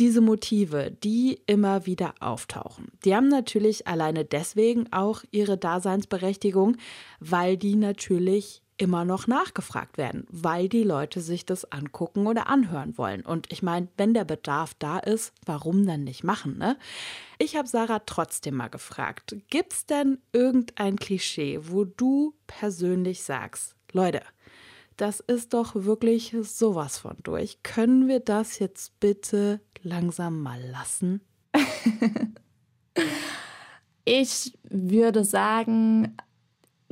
Diese 0.00 0.20
Motive, 0.20 0.90
die 0.90 1.40
immer 1.46 1.86
wieder 1.86 2.14
auftauchen, 2.18 2.88
die 3.04 3.14
haben 3.14 3.28
natürlich 3.28 3.86
alleine 3.86 4.24
deswegen 4.24 4.92
auch 4.92 5.22
ihre 5.30 5.56
Daseinsberechtigung, 5.56 6.76
weil 7.20 7.56
die 7.56 7.76
natürlich 7.76 8.63
immer 8.76 9.04
noch 9.04 9.26
nachgefragt 9.26 9.98
werden, 9.98 10.26
weil 10.30 10.68
die 10.68 10.82
Leute 10.82 11.20
sich 11.20 11.46
das 11.46 11.70
angucken 11.70 12.26
oder 12.26 12.48
anhören 12.48 12.98
wollen. 12.98 13.24
Und 13.24 13.52
ich 13.52 13.62
meine, 13.62 13.88
wenn 13.96 14.14
der 14.14 14.24
Bedarf 14.24 14.74
da 14.78 14.98
ist, 14.98 15.32
warum 15.46 15.86
dann 15.86 16.04
nicht 16.04 16.24
machen, 16.24 16.58
ne? 16.58 16.76
Ich 17.38 17.56
habe 17.56 17.68
Sarah 17.68 18.00
trotzdem 18.00 18.56
mal 18.56 18.68
gefragt, 18.68 19.36
gibt 19.48 19.72
es 19.72 19.86
denn 19.86 20.18
irgendein 20.32 20.96
Klischee, 20.96 21.60
wo 21.62 21.84
du 21.84 22.34
persönlich 22.46 23.22
sagst, 23.22 23.76
Leute, 23.92 24.22
das 24.96 25.20
ist 25.20 25.54
doch 25.54 25.74
wirklich 25.74 26.34
sowas 26.42 26.98
von 26.98 27.16
durch. 27.22 27.62
Können 27.62 28.08
wir 28.08 28.20
das 28.20 28.58
jetzt 28.58 28.98
bitte 29.00 29.60
langsam 29.82 30.40
mal 30.40 30.60
lassen? 30.62 31.20
ich 34.04 34.56
würde 34.64 35.24
sagen, 35.24 36.16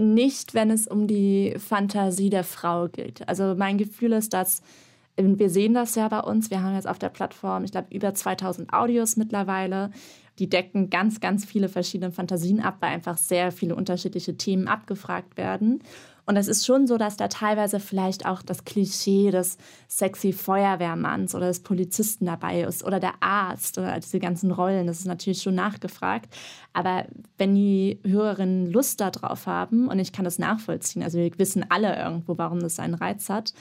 nicht, 0.02 0.54
wenn 0.54 0.70
es 0.70 0.86
um 0.86 1.06
die 1.06 1.54
Fantasie 1.58 2.30
der 2.30 2.44
Frau 2.44 2.88
geht. 2.88 3.26
Also 3.28 3.54
mein 3.56 3.78
Gefühl 3.78 4.12
ist, 4.12 4.32
dass 4.34 4.62
wir 5.16 5.50
sehen 5.50 5.74
das 5.74 5.94
ja 5.94 6.08
bei 6.08 6.20
uns. 6.20 6.50
Wir 6.50 6.62
haben 6.62 6.74
jetzt 6.74 6.88
auf 6.88 6.98
der 6.98 7.10
Plattform, 7.10 7.64
ich 7.64 7.72
glaube, 7.72 7.94
über 7.94 8.14
2000 8.14 8.72
Audios 8.72 9.16
mittlerweile. 9.16 9.90
Die 10.38 10.48
decken 10.48 10.88
ganz, 10.88 11.20
ganz 11.20 11.44
viele 11.44 11.68
verschiedene 11.68 12.10
Fantasien 12.10 12.60
ab, 12.60 12.78
weil 12.80 12.92
einfach 12.92 13.18
sehr 13.18 13.52
viele 13.52 13.76
unterschiedliche 13.76 14.36
Themen 14.36 14.68
abgefragt 14.68 15.36
werden. 15.36 15.82
Und 16.24 16.36
es 16.36 16.46
ist 16.46 16.64
schon 16.64 16.86
so, 16.86 16.98
dass 16.98 17.16
da 17.16 17.28
teilweise 17.28 17.80
vielleicht 17.80 18.26
auch 18.26 18.42
das 18.42 18.64
Klischee 18.64 19.30
des 19.30 19.58
sexy 19.88 20.32
Feuerwehrmanns 20.32 21.34
oder 21.34 21.48
des 21.48 21.60
Polizisten 21.60 22.26
dabei 22.26 22.62
ist 22.62 22.84
oder 22.84 23.00
der 23.00 23.14
Arzt 23.20 23.76
oder 23.76 23.98
diese 23.98 24.20
ganzen 24.20 24.52
Rollen. 24.52 24.86
Das 24.86 25.00
ist 25.00 25.06
natürlich 25.06 25.42
schon 25.42 25.56
nachgefragt. 25.56 26.32
Aber 26.72 27.06
wenn 27.38 27.54
die 27.54 27.98
Hörerinnen 28.04 28.70
Lust 28.70 29.00
darauf 29.00 29.46
haben, 29.46 29.88
und 29.88 29.98
ich 29.98 30.12
kann 30.12 30.24
das 30.24 30.38
nachvollziehen, 30.38 31.02
also 31.02 31.18
wir 31.18 31.30
wissen 31.38 31.66
alle 31.68 31.96
irgendwo, 31.96 32.38
warum 32.38 32.60
das 32.60 32.78
einen 32.78 32.94
Reiz 32.94 33.28
hat, 33.28 33.52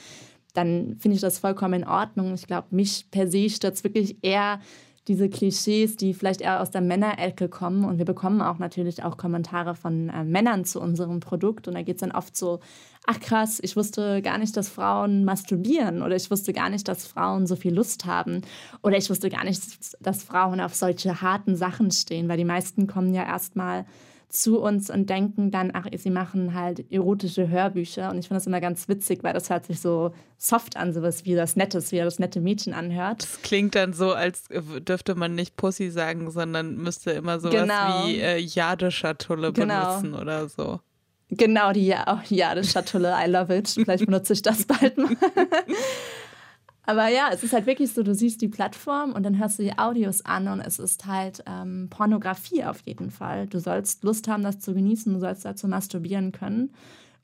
dann 0.54 0.96
finde 0.98 1.16
ich 1.16 1.20
das 1.20 1.38
vollkommen 1.38 1.82
in 1.82 1.88
Ordnung. 1.88 2.34
Ich 2.34 2.46
glaube, 2.46 2.68
mich 2.70 3.06
per 3.10 3.26
se 3.28 3.50
stört 3.50 3.74
es 3.74 3.84
wirklich 3.84 4.18
eher 4.22 4.60
diese 5.08 5.28
Klischees, 5.28 5.96
die 5.96 6.14
vielleicht 6.14 6.40
eher 6.40 6.60
aus 6.60 6.70
der 6.70 6.80
Männerecke 6.80 7.48
kommen. 7.48 7.84
Und 7.84 7.98
wir 7.98 8.04
bekommen 8.04 8.40
auch 8.40 8.58
natürlich 8.58 9.02
auch 9.02 9.16
Kommentare 9.16 9.74
von 9.74 10.08
äh, 10.08 10.24
Männern 10.24 10.64
zu 10.64 10.80
unserem 10.80 11.20
Produkt. 11.20 11.66
Und 11.66 11.74
da 11.74 11.82
geht 11.82 11.96
es 11.96 12.00
dann 12.00 12.12
oft 12.12 12.36
so, 12.36 12.60
ach 13.06 13.18
krass, 13.18 13.58
ich 13.62 13.76
wusste 13.76 14.22
gar 14.22 14.38
nicht, 14.38 14.56
dass 14.56 14.68
Frauen 14.68 15.24
masturbieren. 15.24 16.02
Oder 16.02 16.14
ich 16.14 16.30
wusste 16.30 16.52
gar 16.52 16.70
nicht, 16.70 16.86
dass 16.86 17.06
Frauen 17.06 17.46
so 17.48 17.56
viel 17.56 17.74
Lust 17.74 18.04
haben. 18.06 18.42
Oder 18.82 18.96
ich 18.96 19.10
wusste 19.10 19.28
gar 19.28 19.44
nicht, 19.44 19.60
dass 20.00 20.22
Frauen 20.22 20.60
auf 20.60 20.74
solche 20.74 21.20
harten 21.20 21.56
Sachen 21.56 21.90
stehen. 21.90 22.28
Weil 22.28 22.38
die 22.38 22.44
meisten 22.44 22.86
kommen 22.86 23.12
ja 23.12 23.24
erstmal 23.24 23.86
zu 24.32 24.60
uns 24.60 24.88
und 24.88 25.10
denken 25.10 25.50
dann, 25.50 25.70
ach, 25.74 25.86
sie 25.94 26.10
machen 26.10 26.54
halt 26.54 26.90
erotische 26.90 27.48
Hörbücher. 27.48 28.10
Und 28.10 28.18
ich 28.18 28.28
finde 28.28 28.38
das 28.38 28.46
immer 28.46 28.62
ganz 28.62 28.88
witzig, 28.88 29.22
weil 29.22 29.34
das 29.34 29.50
hört 29.50 29.66
sich 29.66 29.78
so 29.78 30.12
soft 30.38 30.78
an, 30.78 30.94
sowas 30.94 31.26
wie 31.26 31.34
das 31.34 31.54
Nettes, 31.54 31.92
wie 31.92 31.98
das 31.98 32.18
nette 32.18 32.40
Mädchen 32.40 32.72
anhört. 32.72 33.22
Das 33.22 33.42
klingt 33.42 33.74
dann 33.74 33.92
so, 33.92 34.12
als 34.12 34.44
dürfte 34.48 35.14
man 35.14 35.34
nicht 35.34 35.56
Pussy 35.56 35.90
sagen, 35.90 36.30
sondern 36.30 36.76
müsste 36.76 37.10
immer 37.10 37.40
sowas 37.40 37.60
genau. 37.60 38.06
wie 38.06 38.20
äh, 38.20 38.38
Jade-Schatulle 38.38 39.52
genau. 39.52 39.98
benutzen 39.98 40.14
oder 40.14 40.48
so. 40.48 40.80
Genau, 41.28 41.72
die 41.72 41.86
ja 41.86 42.06
auch 42.06 42.22
Jade-Schatulle, 42.24 43.14
I 43.22 43.30
love 43.30 43.54
it. 43.54 43.68
Vielleicht 43.68 44.06
benutze 44.06 44.32
ich 44.32 44.40
das 44.40 44.64
bald 44.64 44.96
mal. 44.96 45.10
Aber 46.84 47.08
ja, 47.08 47.30
es 47.32 47.44
ist 47.44 47.52
halt 47.52 47.66
wirklich 47.66 47.92
so, 47.92 48.02
du 48.02 48.14
siehst 48.14 48.42
die 48.42 48.48
Plattform 48.48 49.12
und 49.12 49.22
dann 49.22 49.38
hörst 49.38 49.58
du 49.58 49.62
die 49.62 49.78
Audios 49.78 50.24
an 50.24 50.48
und 50.48 50.60
es 50.60 50.78
ist 50.78 51.06
halt 51.06 51.42
ähm, 51.46 51.88
Pornografie 51.90 52.64
auf 52.64 52.80
jeden 52.84 53.10
Fall. 53.10 53.46
Du 53.46 53.60
sollst 53.60 54.02
Lust 54.02 54.26
haben, 54.26 54.42
das 54.42 54.58
zu 54.58 54.74
genießen, 54.74 55.12
du 55.12 55.20
sollst 55.20 55.44
dazu 55.44 55.68
masturbieren 55.68 56.32
können. 56.32 56.72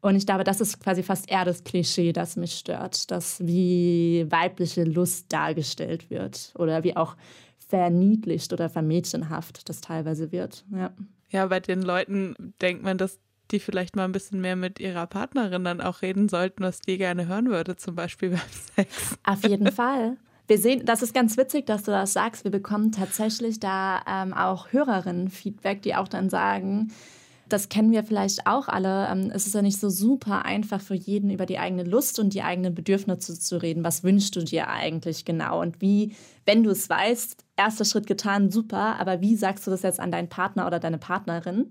Und 0.00 0.14
ich 0.14 0.26
glaube, 0.26 0.44
das 0.44 0.60
ist 0.60 0.78
quasi 0.80 1.02
fast 1.02 1.28
eher 1.28 1.44
das 1.44 1.64
Klischee, 1.64 2.12
das 2.12 2.36
mich 2.36 2.52
stört, 2.52 3.10
dass 3.10 3.44
wie 3.44 4.26
weibliche 4.28 4.84
Lust 4.84 5.32
dargestellt 5.32 6.08
wird 6.08 6.52
oder 6.56 6.84
wie 6.84 6.96
auch 6.96 7.16
verniedlicht 7.58 8.52
oder 8.52 8.68
vermädchenhaft 8.68 9.68
das 9.68 9.80
teilweise 9.80 10.30
wird. 10.30 10.64
Ja. 10.72 10.92
Ja, 11.30 11.46
bei 11.46 11.60
den 11.60 11.82
Leuten 11.82 12.54
denkt 12.62 12.82
man, 12.82 12.96
dass 12.96 13.18
die 13.50 13.60
vielleicht 13.60 13.96
mal 13.96 14.04
ein 14.04 14.12
bisschen 14.12 14.40
mehr 14.40 14.56
mit 14.56 14.80
ihrer 14.80 15.06
Partnerin 15.06 15.64
dann 15.64 15.80
auch 15.80 16.02
reden 16.02 16.28
sollten, 16.28 16.62
was 16.62 16.80
die 16.80 16.98
gerne 16.98 17.26
hören 17.26 17.48
würde, 17.48 17.76
zum 17.76 17.94
Beispiel 17.94 18.30
beim 18.30 18.40
Sex. 18.76 19.18
Auf 19.24 19.46
jeden 19.48 19.72
Fall. 19.72 20.16
Wir 20.46 20.58
sehen, 20.58 20.86
das 20.86 21.02
ist 21.02 21.12
ganz 21.12 21.36
witzig, 21.36 21.66
dass 21.66 21.82
du 21.82 21.90
das 21.90 22.14
sagst. 22.14 22.44
Wir 22.44 22.50
bekommen 22.50 22.90
tatsächlich 22.90 23.60
da 23.60 24.02
ähm, 24.08 24.32
auch 24.32 24.72
Hörerinnen-Feedback, 24.72 25.82
die 25.82 25.94
auch 25.94 26.08
dann 26.08 26.30
sagen, 26.30 26.90
das 27.48 27.68
kennen 27.68 27.92
wir 27.92 28.04
vielleicht 28.04 28.46
auch 28.46 28.68
alle. 28.68 29.08
Ähm, 29.08 29.30
es 29.32 29.46
ist 29.46 29.54
ja 29.54 29.62
nicht 29.62 29.80
so 29.80 29.88
super 29.88 30.44
einfach 30.44 30.80
für 30.80 30.94
jeden 30.94 31.30
über 31.30 31.46
die 31.46 31.58
eigene 31.58 31.84
Lust 31.84 32.18
und 32.18 32.34
die 32.34 32.42
eigenen 32.42 32.74
Bedürfnisse 32.74 33.38
zu 33.38 33.60
reden. 33.60 33.84
Was 33.84 34.04
wünschst 34.04 34.36
du 34.36 34.40
dir 34.40 34.68
eigentlich 34.68 35.24
genau? 35.24 35.60
Und 35.60 35.80
wie, 35.80 36.14
wenn 36.46 36.62
du 36.62 36.70
es 36.70 36.88
weißt, 36.88 37.44
erster 37.56 37.84
Schritt 37.84 38.06
getan, 38.06 38.50
super, 38.50 38.98
aber 38.98 39.20
wie 39.20 39.36
sagst 39.36 39.66
du 39.66 39.70
das 39.70 39.82
jetzt 39.82 40.00
an 40.00 40.10
deinen 40.10 40.28
Partner 40.28 40.66
oder 40.66 40.78
deine 40.78 40.98
Partnerin? 40.98 41.68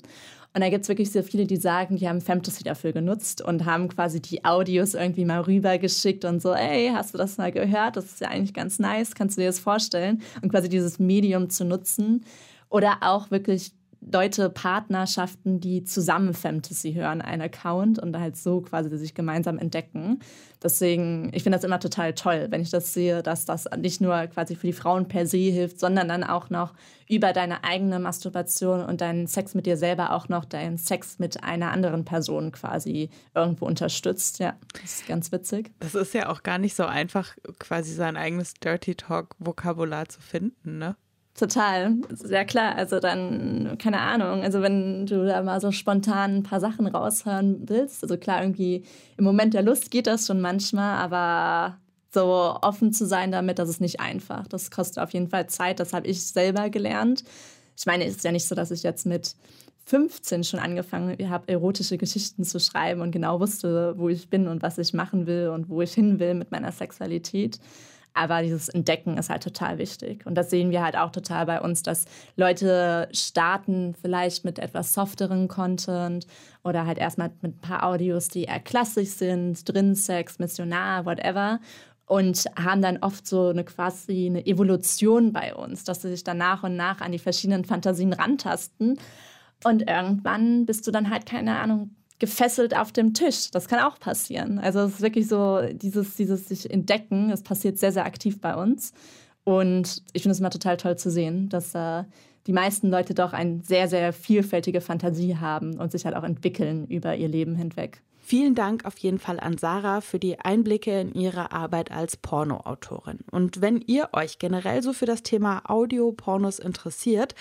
Und 0.53 0.61
da 0.61 0.69
gibt 0.69 0.83
es 0.83 0.89
wirklich 0.89 1.11
sehr 1.11 1.23
viele, 1.23 1.45
die 1.45 1.57
sagen, 1.57 1.97
die 1.97 2.09
haben 2.09 2.19
Fantasy 2.19 2.63
dafür 2.63 2.91
genutzt 2.91 3.41
und 3.41 3.65
haben 3.65 3.89
quasi 3.89 4.21
die 4.21 4.43
Audios 4.43 4.95
irgendwie 4.95 5.25
mal 5.25 5.41
rübergeschickt 5.41 6.25
und 6.25 6.41
so, 6.41 6.53
ey, 6.53 6.89
hast 6.93 7.13
du 7.13 7.17
das 7.17 7.37
mal 7.37 7.51
gehört? 7.51 7.95
Das 7.95 8.05
ist 8.05 8.21
ja 8.21 8.29
eigentlich 8.29 8.55
ganz 8.55 8.79
nice, 8.79 9.13
kannst 9.13 9.37
du 9.37 9.41
dir 9.41 9.47
das 9.47 9.59
vorstellen? 9.59 10.21
Und 10.41 10.49
quasi 10.49 10.67
dieses 10.67 10.97
Medium 10.97 11.49
zu 11.49 11.63
nutzen. 11.63 12.25
Oder 12.69 12.97
auch 13.01 13.29
wirklich 13.29 13.71
Leute, 13.99 14.49
Partnerschaften, 14.49 15.59
die 15.59 15.83
zusammen 15.83 16.33
Fantasy 16.33 16.93
hören, 16.93 17.21
ein 17.21 17.41
Account 17.41 17.99
und 17.99 18.17
halt 18.17 18.37
so 18.37 18.61
quasi 18.61 18.95
sich 18.97 19.13
gemeinsam 19.13 19.57
entdecken. 19.57 20.19
Deswegen, 20.63 21.29
ich 21.33 21.43
finde 21.43 21.57
das 21.57 21.63
immer 21.63 21.79
total 21.79 22.13
toll, 22.13 22.47
wenn 22.49 22.61
ich 22.61 22.69
das 22.69 22.93
sehe, 22.93 23.21
dass 23.21 23.45
das 23.45 23.65
nicht 23.77 24.01
nur 24.01 24.27
quasi 24.27 24.55
für 24.55 24.67
die 24.67 24.73
Frauen 24.73 25.07
per 25.07 25.25
se 25.25 25.37
hilft, 25.37 25.79
sondern 25.79 26.07
dann 26.07 26.23
auch 26.23 26.49
noch 26.49 26.73
über 27.09 27.33
deine 27.33 27.63
eigene 27.63 27.99
Masturbation 27.99 28.83
und 28.83 29.01
deinen 29.01 29.27
Sex 29.27 29.53
mit 29.53 29.65
dir 29.65 29.77
selber 29.77 30.13
auch 30.13 30.29
noch 30.29 30.45
deinen 30.45 30.77
Sex 30.77 31.19
mit 31.19 31.43
einer 31.43 31.71
anderen 31.71 32.05
Person 32.05 32.51
quasi 32.51 33.09
irgendwo 33.35 33.65
unterstützt. 33.65 34.39
Ja, 34.39 34.55
das 34.81 34.99
ist 34.99 35.07
ganz 35.07 35.31
witzig. 35.31 35.71
Das 35.79 35.95
ist 35.95 36.13
ja 36.13 36.29
auch 36.29 36.43
gar 36.43 36.57
nicht 36.57 36.75
so 36.75 36.85
einfach, 36.85 37.35
quasi 37.59 37.93
sein 37.93 38.17
eigenes 38.17 38.53
Dirty 38.55 38.95
Talk-Vokabular 38.95 40.09
zu 40.09 40.21
finden, 40.21 40.77
ne? 40.77 40.95
Total, 41.37 41.93
sehr 42.09 42.45
klar. 42.45 42.75
Also 42.75 42.99
dann, 42.99 43.77
keine 43.77 43.99
Ahnung, 44.01 44.41
also 44.41 44.63
wenn 44.63 45.05
du 45.05 45.23
da 45.23 45.43
mal 45.43 45.61
so 45.61 45.71
spontan 45.71 46.37
ein 46.37 46.43
paar 46.43 46.59
Sachen 46.59 46.87
raushören 46.87 47.69
willst, 47.69 48.01
also 48.01 48.17
klar, 48.17 48.41
irgendwie 48.41 48.83
im 49.17 49.23
Moment 49.23 49.53
der 49.53 49.61
Lust 49.61 49.91
geht 49.91 50.07
das 50.07 50.25
schon 50.25 50.41
manchmal, 50.41 50.97
aber 50.97 51.77
so 52.11 52.57
offen 52.63 52.91
zu 52.91 53.05
sein 53.05 53.31
damit, 53.31 53.59
das 53.59 53.69
ist 53.69 53.81
nicht 53.81 53.99
einfach. 53.99 54.47
Das 54.47 54.71
kostet 54.71 54.97
auf 54.97 55.11
jeden 55.11 55.29
Fall 55.29 55.47
Zeit, 55.47 55.79
das 55.79 55.93
habe 55.93 56.07
ich 56.07 56.25
selber 56.25 56.71
gelernt. 56.71 57.23
Ich 57.77 57.85
meine, 57.85 58.05
es 58.05 58.15
ist 58.15 58.23
ja 58.23 58.31
nicht 58.31 58.47
so, 58.47 58.55
dass 58.55 58.71
ich 58.71 58.81
jetzt 58.81 59.05
mit 59.05 59.35
15 59.85 60.43
schon 60.43 60.59
angefangen 60.59 61.29
habe, 61.29 61.49
erotische 61.49 61.99
Geschichten 61.99 62.45
zu 62.45 62.59
schreiben 62.59 63.01
und 63.01 63.11
genau 63.11 63.39
wusste, 63.39 63.93
wo 63.99 64.09
ich 64.09 64.27
bin 64.31 64.47
und 64.47 64.63
was 64.63 64.79
ich 64.79 64.91
machen 64.91 65.27
will 65.27 65.49
und 65.49 65.69
wo 65.69 65.83
ich 65.83 65.93
hin 65.93 66.19
will 66.19 66.33
mit 66.33 66.49
meiner 66.49 66.71
Sexualität. 66.71 67.59
Aber 68.17 68.41
dieses 68.41 68.67
Entdecken 68.67 69.15
ist 69.19 69.29
halt 69.29 69.43
total 69.43 69.77
wichtig. 69.77 70.25
Und 70.25 70.33
das 70.33 70.49
sehen 70.49 70.71
wir 70.71 70.83
halt 70.83 70.97
auch 70.97 71.11
total 71.11 71.45
bei 71.45 71.61
uns, 71.61 71.83
dass 71.83 72.05
Leute 72.35 73.07
starten 73.11 73.93
vielleicht 74.01 74.43
mit 74.43 74.57
etwas 74.57 74.91
softeren 74.93 75.47
Content 75.47 76.25
oder 76.63 76.87
halt 76.87 76.97
erstmal 76.97 77.29
mit 77.41 77.57
ein 77.57 77.61
paar 77.61 77.83
Audios, 77.83 78.29
die 78.29 78.45
eher 78.45 78.59
klassisch 78.59 79.09
sind, 79.09 79.71
Drin-Sex, 79.71 80.39
Missionar, 80.39 81.05
whatever. 81.05 81.59
Und 82.07 82.45
haben 82.57 82.81
dann 82.81 82.97
oft 82.97 83.27
so 83.27 83.49
eine 83.49 83.63
quasi 83.63 84.25
eine 84.25 84.47
Evolution 84.47 85.31
bei 85.31 85.53
uns, 85.53 85.83
dass 85.83 86.01
sie 86.01 86.09
sich 86.09 86.23
dann 86.23 86.37
nach 86.37 86.63
und 86.63 86.75
nach 86.75 87.01
an 87.01 87.11
die 87.11 87.19
verschiedenen 87.19 87.65
Fantasien 87.65 88.13
rantasten. 88.13 88.97
Und 89.63 89.87
irgendwann 89.87 90.65
bist 90.65 90.87
du 90.87 90.91
dann 90.91 91.11
halt, 91.11 91.27
keine 91.27 91.59
Ahnung, 91.59 91.91
gefesselt 92.19 92.75
auf 92.75 92.91
dem 92.91 93.13
Tisch. 93.13 93.51
Das 93.51 93.67
kann 93.67 93.79
auch 93.79 93.99
passieren. 93.99 94.59
Also 94.59 94.79
es 94.79 94.95
ist 94.95 95.01
wirklich 95.01 95.27
so, 95.27 95.61
dieses, 95.71 96.15
dieses 96.15 96.47
sich 96.47 96.69
entdecken, 96.69 97.29
das 97.29 97.43
passiert 97.43 97.77
sehr, 97.77 97.91
sehr 97.91 98.05
aktiv 98.05 98.41
bei 98.41 98.55
uns. 98.55 98.93
Und 99.43 100.03
ich 100.13 100.23
finde 100.23 100.33
es 100.33 100.39
immer 100.39 100.49
total 100.49 100.77
toll 100.77 100.97
zu 100.97 101.09
sehen, 101.09 101.47
dass 101.49 101.73
äh, 101.73 102.03
die 102.47 102.53
meisten 102.53 102.89
Leute 102.89 103.13
doch 103.13 103.33
eine 103.33 103.61
sehr, 103.61 103.87
sehr 103.87 104.13
vielfältige 104.13 104.81
Fantasie 104.81 105.37
haben 105.37 105.79
und 105.79 105.91
sich 105.91 106.05
halt 106.05 106.15
auch 106.15 106.23
entwickeln 106.23 106.85
über 106.87 107.15
ihr 107.15 107.27
Leben 107.27 107.55
hinweg. 107.55 108.01
Vielen 108.29 108.55
Dank 108.55 108.83
auf 108.83 108.97
jeden 108.97 109.19
Fall 109.19 109.39
an 109.39 109.57
Sarah 109.57 110.01
für 110.01 110.19
die 110.19 110.37
Einblicke 110.37 110.99
in 110.99 111.13
ihre 111.13 111.53
Arbeit 111.53 111.91
als 111.91 112.17
Pornoautorin. 112.17 113.19
Und 113.31 113.61
wenn 113.61 113.79
ihr 113.79 114.09
euch 114.11 114.37
generell 114.37 114.83
so 114.83 114.91
für 114.91 115.05
das 115.05 115.23
Thema 115.23 115.61
Audio-Pornos 115.69 116.59
interessiert, 116.59 117.35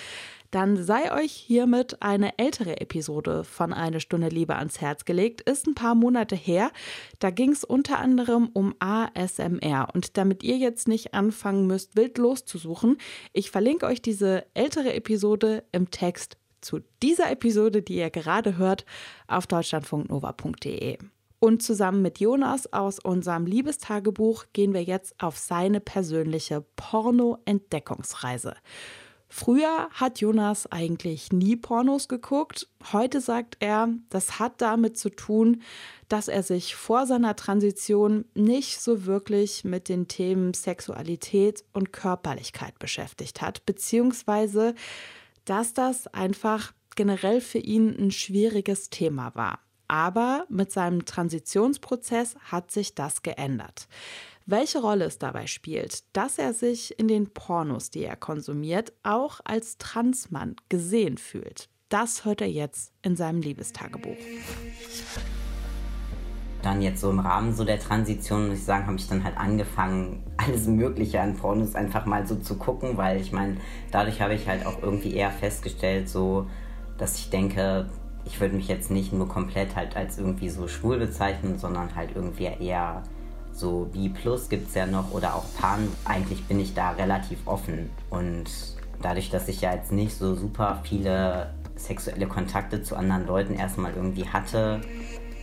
dann 0.51 0.83
sei 0.83 1.13
euch 1.13 1.33
hiermit 1.33 2.03
eine 2.03 2.39
ältere 2.39 2.81
Episode 2.81 3.45
von 3.45 3.73
Eine 3.73 4.01
Stunde 4.01 4.29
Liebe 4.29 4.57
ans 4.57 4.81
Herz 4.81 5.05
gelegt. 5.05 5.41
Ist 5.43 5.67
ein 5.67 5.75
paar 5.75 5.95
Monate 5.95 6.37
her. 6.37 6.71
Da 7.19 7.31
ging 7.31 7.51
es 7.53 7.65
unter 7.65 7.99
anderem 7.99 8.49
um 8.53 8.75
ASMR. 8.79 9.89
Und 9.93 10.17
damit 10.17 10.43
ihr 10.43 10.57
jetzt 10.57 10.89
nicht 10.89 11.15
anfangen 11.15 11.67
müsst, 11.67 11.97
wild 11.97 12.19
loszusuchen, 12.19 12.99
ich 13.33 13.51
verlinke 13.51 13.87
euch 13.87 14.03
diese 14.03 14.47
ältere 14.55 14.95
Episode 14.95 15.65
im 15.73 15.91
Text 15.91 16.37
zu 16.61 16.81
dieser 17.03 17.31
Episode, 17.31 17.83
die 17.83 17.97
ihr 17.97 18.11
gerade 18.11 18.57
hört, 18.57 18.85
auf 19.29 19.47
deutschlandfunknova.de. 19.47 20.99
Und 21.39 21.63
zusammen 21.63 22.03
mit 22.03 22.19
Jonas 22.19 22.73
aus 22.73 22.99
unserem 22.99 23.47
Liebestagebuch 23.47 24.47
gehen 24.53 24.73
wir 24.73 24.83
jetzt 24.83 25.15
auf 25.23 25.37
seine 25.37 25.81
persönliche 25.81 26.65
Porno-Entdeckungsreise. 26.77 28.55
Früher 29.39 29.91
hat 29.91 30.23
Jonas 30.23 30.67
eigentlich 30.73 31.31
nie 31.31 31.57
Pornos 31.57 32.09
geguckt. 32.09 32.69
Heute 32.91 33.21
sagt 33.21 33.59
er, 33.61 33.91
das 34.09 34.39
hat 34.39 34.63
damit 34.63 34.97
zu 34.97 35.11
tun, 35.11 35.61
dass 36.09 36.29
er 36.29 36.43
sich 36.43 36.75
vor 36.75 37.07
seiner 37.07 37.37
Transition 37.37 38.25
nicht 38.33 38.81
so 38.81 39.05
wirklich 39.05 39.63
mit 39.63 39.91
den 39.91 40.09
Themen 40.09 40.55
Sexualität 40.55 41.65
und 41.75 41.93
Körperlichkeit 41.93 42.79
beschäftigt 42.79 43.43
hat, 43.43 43.67
beziehungsweise 43.67 44.75
dass 45.45 45.75
das 45.75 46.07
einfach 46.07 46.73
generell 46.95 47.43
für 47.43 47.59
ihn 47.59 47.95
ein 47.95 48.13
schwieriges 48.13 48.89
Thema 48.89 49.35
war. 49.35 49.59
Aber 49.87 50.47
mit 50.49 50.73
seinem 50.73 51.05
Transitionsprozess 51.05 52.37
hat 52.51 52.71
sich 52.71 52.95
das 52.95 53.21
geändert. 53.21 53.87
Welche 54.49 54.79
Rolle 54.79 55.07
es 55.07 55.19
dabei 55.19 55.49
spielt, 55.49 56.05
dass 56.17 56.39
er 56.39 56.55
sich 56.55 56.97
in 57.01 57.09
den 57.09 57.31
Pornos, 57.35 57.91
die 57.91 58.05
er 58.05 58.15
konsumiert, 58.15 58.93
auch 59.03 59.41
als 59.43 59.77
Transmann 59.77 60.55
gesehen 60.69 61.19
fühlt, 61.19 61.69
das 61.89 62.25
hört 62.25 62.43
er 62.43 62.49
jetzt 62.49 62.93
in 63.03 63.17
seinem 63.17 63.41
Liebestagebuch. 63.41 64.15
dann 66.63 66.81
jetzt 66.81 67.01
so 67.01 67.11
im 67.11 67.19
Rahmen 67.19 67.53
so 67.53 67.65
der 67.65 67.81
Transition, 67.81 68.47
muss 68.47 68.59
ich 68.59 68.65
sagen, 68.65 68.87
habe 68.87 68.97
ich 68.97 69.09
dann 69.09 69.25
halt 69.25 69.37
angefangen, 69.37 70.23
alles 70.37 70.69
Mögliche 70.69 71.21
an 71.21 71.35
Pornos 71.35 71.75
einfach 71.75 72.07
mal 72.07 72.25
so 72.25 72.37
zu 72.37 72.57
gucken, 72.57 72.97
weil 72.97 73.21
ich 73.21 73.33
meine, 73.33 73.57
dadurch 73.91 74.21
habe 74.21 74.35
ich 74.35 74.47
halt 74.47 74.65
auch 74.65 74.81
irgendwie 74.81 75.15
eher 75.15 75.33
festgestellt, 75.33 76.09
so, 76.09 76.47
dass 76.99 77.19
ich 77.19 77.31
denke, 77.31 77.91
ich 78.25 78.41
würde 78.41 78.55
mich 78.55 78.69
jetzt 78.69 78.93
nicht 78.93 79.13
nur 79.13 79.27
komplett 79.27 79.75
halt 79.75 79.97
als 79.97 80.19
irgendwie 80.19 80.51
so 80.51 80.69
schwul 80.69 80.99
bezeichnen, 80.99 81.59
sondern 81.59 81.97
halt 81.97 82.11
irgendwie 82.15 82.45
eher 82.45 83.03
so 83.59 83.89
B 83.93 84.09
Plus 84.09 84.49
gibt 84.49 84.69
es 84.69 84.75
ja 84.75 84.87
noch 84.87 85.13
oder 85.13 85.35
auch 85.35 85.45
Pan. 85.59 85.89
Eigentlich 86.05 86.45
bin 86.45 86.61
ich 86.61 86.75
da 86.75 86.91
relativ 86.91 87.39
offen 87.47 87.91
und 88.11 88.45
dadurch, 89.03 89.31
dass 89.31 89.49
ich 89.49 89.61
ja 89.61 89.75
jetzt 89.75 89.93
nicht 89.93 90.17
so 90.17 90.35
super 90.35 90.81
viele 90.85 91.51
sexuelle 91.77 92.27
Kontakte 92.27 92.83
zu 92.83 92.97
anderen 92.97 93.27
Leuten 93.27 93.55
erstmal 93.55 93.93
irgendwie 93.95 94.27
hatte, 94.27 94.81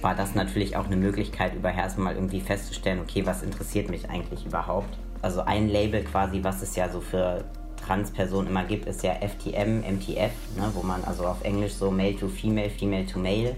war 0.02 0.15
das 0.15 0.36
natürlich 0.36 0.76
auch 0.76 0.86
eine 0.86 0.97
Möglichkeit, 0.97 1.56
über 1.56 1.71
erstmal 1.71 2.15
irgendwie 2.15 2.41
festzustellen, 2.41 2.99
okay, 2.99 3.26
was 3.26 3.41
interessiert 3.41 3.89
mich 3.89 4.10
eigentlich 4.10 4.45
überhaupt? 4.45 4.97
Also 5.21 5.41
ein 5.41 5.69
Label 5.69 6.04
quasi, 6.04 6.43
was 6.43 6.62
es 6.62 6.76
ja 6.76 6.89
so 6.89 6.99
für 6.99 7.45
Transpersonen 7.86 8.49
immer 8.49 8.63
gibt, 8.63 8.86
ist 8.86 9.04
ja 9.04 9.13
FTM, 9.13 9.80
MTF, 9.80 10.32
ne, 10.58 10.71
wo 10.73 10.84
man 10.84 11.04
also 11.06 11.26
auf 11.26 11.43
Englisch 11.43 11.73
so 11.73 11.91
Male 11.91 12.15
to 12.17 12.28
Female, 12.28 12.69
Female 12.69 13.06
to 13.06 13.19
Male. 13.19 13.56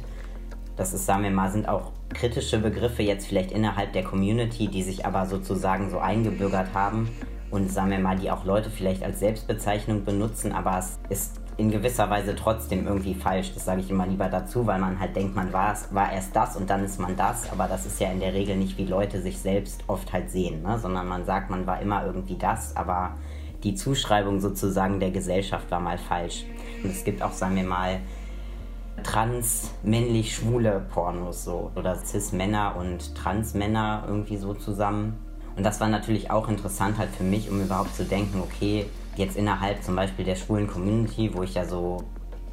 Das 0.76 0.94
ist, 0.94 1.06
sagen 1.06 1.24
wir 1.24 1.32
mal, 1.32 1.52
sind 1.52 1.68
auch 1.68 1.92
kritische 2.14 2.60
Begriffe 2.60 3.04
jetzt 3.04 3.28
vielleicht 3.28 3.52
innerhalb 3.52 3.94
der 3.94 4.04
Community, 4.04 4.68
die 4.68 4.84
sich 4.84 5.06
aber 5.06 5.26
sozusagen 5.26 5.90
so 5.90 6.00
eingebürgert 6.00 6.74
haben 6.74 7.10
und 7.52 7.72
sagen 7.72 7.92
wir 7.92 8.00
mal, 8.00 8.18
die 8.18 8.32
auch 8.32 8.46
Leute 8.46 8.70
vielleicht 8.70 9.04
als 9.04 9.20
Selbstbezeichnung 9.20 10.04
benutzen, 10.04 10.52
aber 10.52 10.78
es 10.78 11.00
ist 11.10 11.42
in 11.58 11.72
gewisser 11.72 12.10
Weise 12.10 12.36
trotzdem 12.36 12.86
irgendwie 12.86 13.14
falsch. 13.14 13.54
Das 13.54 13.66
sage 13.66 13.82
ich 13.82 13.90
immer 13.90 14.06
lieber 14.06 14.28
dazu, 14.28 14.68
weil 14.68 14.80
man 14.80 15.00
halt 15.00 15.16
denkt, 15.16 15.36
man 15.36 15.54
war, 15.54 15.76
war 15.92 16.12
erst 16.12 16.36
das 16.36 16.58
und 16.58 16.70
dann 16.70 16.84
ist 16.84 17.00
man 17.00 17.16
das. 17.16 17.50
Aber 17.52 17.68
das 17.68 17.86
ist 17.86 18.00
ja 18.00 18.12
in 18.12 18.20
der 18.20 18.34
Regel 18.34 18.58
nicht, 18.58 18.78
wie 18.78 18.86
Leute 18.86 19.22
sich 19.22 19.40
selbst 19.40 19.84
oft 19.88 20.12
halt 20.12 20.30
sehen, 20.30 20.64
ne? 20.64 20.78
sondern 20.80 21.08
man 21.08 21.26
sagt, 21.26 21.50
man 21.50 21.66
war 21.66 21.82
immer 21.82 22.06
irgendwie 22.06 22.38
das, 22.38 22.76
aber 22.76 23.16
die 23.64 23.74
Zuschreibung 23.74 24.42
sozusagen 24.42 25.00
der 25.00 25.12
Gesellschaft 25.12 25.72
war 25.72 25.80
mal 25.80 25.98
falsch. 25.98 26.46
Und 26.84 26.92
es 26.92 27.04
gibt 27.04 27.22
auch, 27.22 27.32
sagen 27.32 27.56
wir 27.56 27.64
mal, 27.64 28.00
trans, 29.04 29.72
männlich, 29.84 30.36
schwule 30.36 30.86
Pornos 30.94 31.44
so 31.44 31.72
oder 31.76 31.96
cis-Männer 31.96 32.76
und 32.78 33.16
trans-Männer 33.16 34.06
irgendwie 34.08 34.38
so 34.38 34.54
zusammen. 34.54 35.18
Und 35.56 35.64
das 35.64 35.80
war 35.80 35.88
natürlich 35.88 36.32
auch 36.32 36.50
interessant 36.50 36.98
halt 36.98 37.10
für 37.10 37.24
mich, 37.24 37.50
um 37.50 37.62
überhaupt 37.62 37.96
zu 37.96 38.04
denken, 38.04 38.42
okay, 38.42 38.86
jetzt 39.16 39.38
innerhalb 39.38 39.84
zum 39.84 39.96
Beispiel 39.96 40.26
der 40.26 40.36
schwulen 40.36 40.68
Community, 40.68 41.32
wo 41.34 41.44
ich 41.44 41.54
ja 41.54 41.66
so 41.66 42.04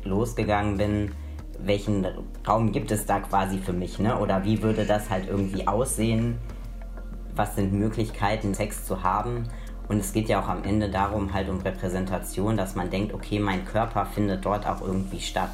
losgegangen 0.05 0.77
bin, 0.77 1.13
welchen 1.59 2.07
Raum 2.47 2.73
gibt 2.73 2.91
es 2.91 3.07
da 3.07 3.21
quasi 3.21 3.59
für 3.59 3.73
mich, 3.73 3.99
ne? 3.99 4.19
Oder 4.19 4.45
wie 4.45 4.63
würde 4.63 4.85
das 4.85 5.11
halt 5.11 5.29
irgendwie 5.29 5.67
aussehen? 5.67 6.39
Was 7.35 7.55
sind 7.57 7.73
Möglichkeiten, 7.73 8.55
Sex 8.55 8.85
zu 8.85 9.03
haben? 9.03 9.45
Und 9.89 9.99
es 9.99 10.13
geht 10.13 10.29
ja 10.29 10.41
auch 10.41 10.49
am 10.49 10.65
Ende 10.65 10.91
darum, 10.91 11.33
halt 11.33 11.49
um 11.49 11.59
Repräsentation, 11.59 12.57
dass 12.57 12.75
man 12.75 12.91
denkt, 12.91 13.13
okay, 13.15 13.39
mein 13.39 13.65
Körper 13.65 14.07
findet 14.07 14.45
dort 14.45 14.67
auch 14.67 14.81
irgendwie 14.81 15.21
statt. 15.21 15.51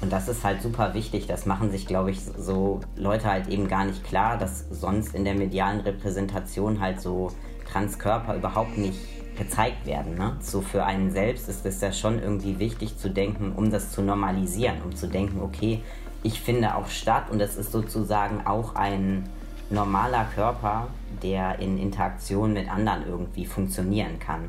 Und 0.00 0.12
das 0.12 0.28
ist 0.28 0.44
halt 0.44 0.62
super 0.62 0.94
wichtig. 0.94 1.26
Das 1.26 1.44
machen 1.44 1.70
sich, 1.70 1.86
glaube 1.86 2.10
ich, 2.10 2.20
so 2.20 2.80
Leute 2.96 3.26
halt 3.26 3.48
eben 3.48 3.66
gar 3.68 3.84
nicht 3.84 4.04
klar, 4.04 4.38
dass 4.38 4.66
sonst 4.70 5.14
in 5.14 5.24
der 5.24 5.34
medialen 5.34 5.80
Repräsentation 5.80 6.80
halt 6.80 7.00
so 7.00 7.32
Transkörper 7.70 8.36
überhaupt 8.36 8.78
nicht 8.78 8.98
gezeigt 9.36 9.86
werden. 9.86 10.14
Ne? 10.14 10.36
So 10.40 10.60
für 10.60 10.84
einen 10.84 11.10
selbst 11.10 11.48
ist 11.48 11.64
es 11.66 11.80
ja 11.80 11.92
schon 11.92 12.20
irgendwie 12.20 12.58
wichtig 12.58 12.98
zu 12.98 13.10
denken, 13.10 13.52
um 13.52 13.70
das 13.70 13.92
zu 13.92 14.02
normalisieren, 14.02 14.82
um 14.84 14.94
zu 14.94 15.08
denken, 15.08 15.40
okay, 15.40 15.82
ich 16.22 16.40
finde 16.40 16.74
auch 16.74 16.88
statt 16.88 17.30
und 17.30 17.40
es 17.40 17.56
ist 17.56 17.72
sozusagen 17.72 18.46
auch 18.46 18.74
ein 18.74 19.28
normaler 19.70 20.26
Körper, 20.34 20.88
der 21.22 21.58
in 21.60 21.78
Interaktion 21.78 22.52
mit 22.52 22.70
anderen 22.70 23.06
irgendwie 23.06 23.46
funktionieren 23.46 24.18
kann. 24.18 24.48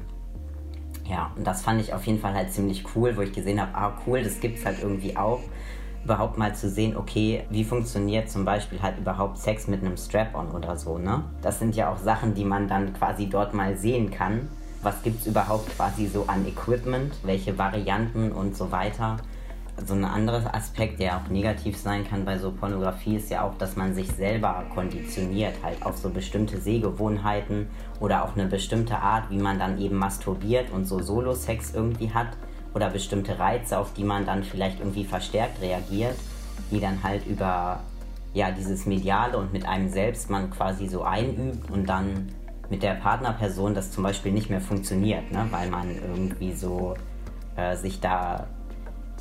Ja, 1.10 1.32
und 1.36 1.46
das 1.46 1.64
fand 1.64 1.82
ich 1.82 1.94
auf 1.94 2.06
jeden 2.06 2.20
Fall 2.20 2.36
halt 2.36 2.52
ziemlich 2.52 2.84
cool, 2.96 3.18
wo 3.18 3.22
ich 3.22 3.34
gesehen 3.34 3.60
habe, 3.60 3.74
ah 3.74 3.94
cool, 4.06 4.22
das 4.22 4.40
gibt 4.40 4.60
es 4.60 4.66
halt 4.66 4.78
irgendwie 4.82 5.18
auch. 5.18 5.42
Überhaupt 6.06 6.38
mal 6.38 6.56
zu 6.56 6.70
sehen, 6.70 6.96
okay, 6.96 7.44
wie 7.50 7.64
funktioniert 7.64 8.30
zum 8.30 8.46
Beispiel 8.46 8.82
halt 8.82 9.00
überhaupt 9.00 9.38
Sex 9.38 9.68
mit 9.68 9.84
einem 9.84 9.98
Strap-on 9.98 10.52
oder 10.52 10.78
so, 10.78 10.98
ne? 10.98 11.24
Das 11.42 11.60
sind 11.60 11.76
ja 11.76 11.92
auch 11.92 11.98
Sachen, 11.98 12.36
die 12.36 12.46
man 12.46 12.68
dann 12.68 12.94
quasi 12.94 13.28
dort 13.28 13.54
mal 13.54 13.76
sehen 13.76 14.12
kann. 14.12 14.48
Was 14.82 15.02
gibt 15.02 15.22
es 15.22 15.28
überhaupt 15.28 15.76
quasi 15.76 16.08
so 16.08 16.26
an 16.28 16.46
Equipment? 16.48 17.14
Welche 17.24 17.58
Varianten 17.58 18.32
und 18.32 18.56
so 18.56 18.72
weiter? 18.72 19.18
So 19.86 19.94
ein 19.94 20.06
anderer 20.06 20.54
Aspekt, 20.54 21.00
der 21.00 21.18
auch 21.18 21.30
negativ 21.30 21.78
sein 21.78 22.08
kann 22.08 22.26
bei 22.26 22.38
so 22.38 22.52
Pornografie, 22.52 23.16
ist 23.16 23.30
ja 23.30 23.44
auch, 23.44 23.58
dass 23.58 23.76
man 23.76 23.94
sich 23.94 24.08
selber 24.08 24.64
konditioniert, 24.74 25.56
halt 25.64 25.84
auf 25.86 25.98
so 25.98 26.10
bestimmte 26.10 26.60
Sehgewohnheiten 26.60 27.68
oder 28.00 28.26
auch 28.26 28.36
eine 28.36 28.48
bestimmte 28.48 28.98
Art, 28.98 29.30
wie 29.30 29.38
man 29.38 29.60
dann 29.60 29.80
eben 29.80 29.96
masturbiert 29.96 30.72
und 30.72 30.86
so 30.86 31.02
Solo-Sex 31.02 31.74
irgendwie 31.74 32.12
hat 32.12 32.30
oder 32.74 32.90
bestimmte 32.90 33.40
Reize, 33.40 33.78
auf 33.78 33.94
die 33.94 34.04
man 34.04 34.26
dann 34.26 34.44
vielleicht 34.44 34.80
irgendwie 34.80 35.06
verstärkt 35.06 35.62
reagiert, 35.62 36.16
die 36.72 36.80
dann 36.80 37.02
halt 37.04 37.26
über 37.26 37.80
ja 38.34 38.52
dieses 38.52 38.86
Mediale 38.86 39.38
und 39.38 39.54
mit 39.54 39.66
einem 39.66 39.90
selbst 39.90 40.30
man 40.30 40.52
quasi 40.52 40.88
so 40.88 41.04
einübt 41.04 41.72
und 41.72 41.88
dann 41.88 42.30
mit 42.70 42.84
der 42.84 42.94
Partnerperson 42.94 43.74
das 43.74 43.92
zum 43.92 44.04
Beispiel 44.04 44.32
nicht 44.32 44.50
mehr 44.50 44.62
funktioniert, 44.62 45.32
ne? 45.32 45.48
weil 45.50 45.70
man 45.70 45.90
irgendwie 45.96 46.54
so 46.54 46.94
äh, 47.56 47.76
sich 47.76 48.00
da 48.00 48.48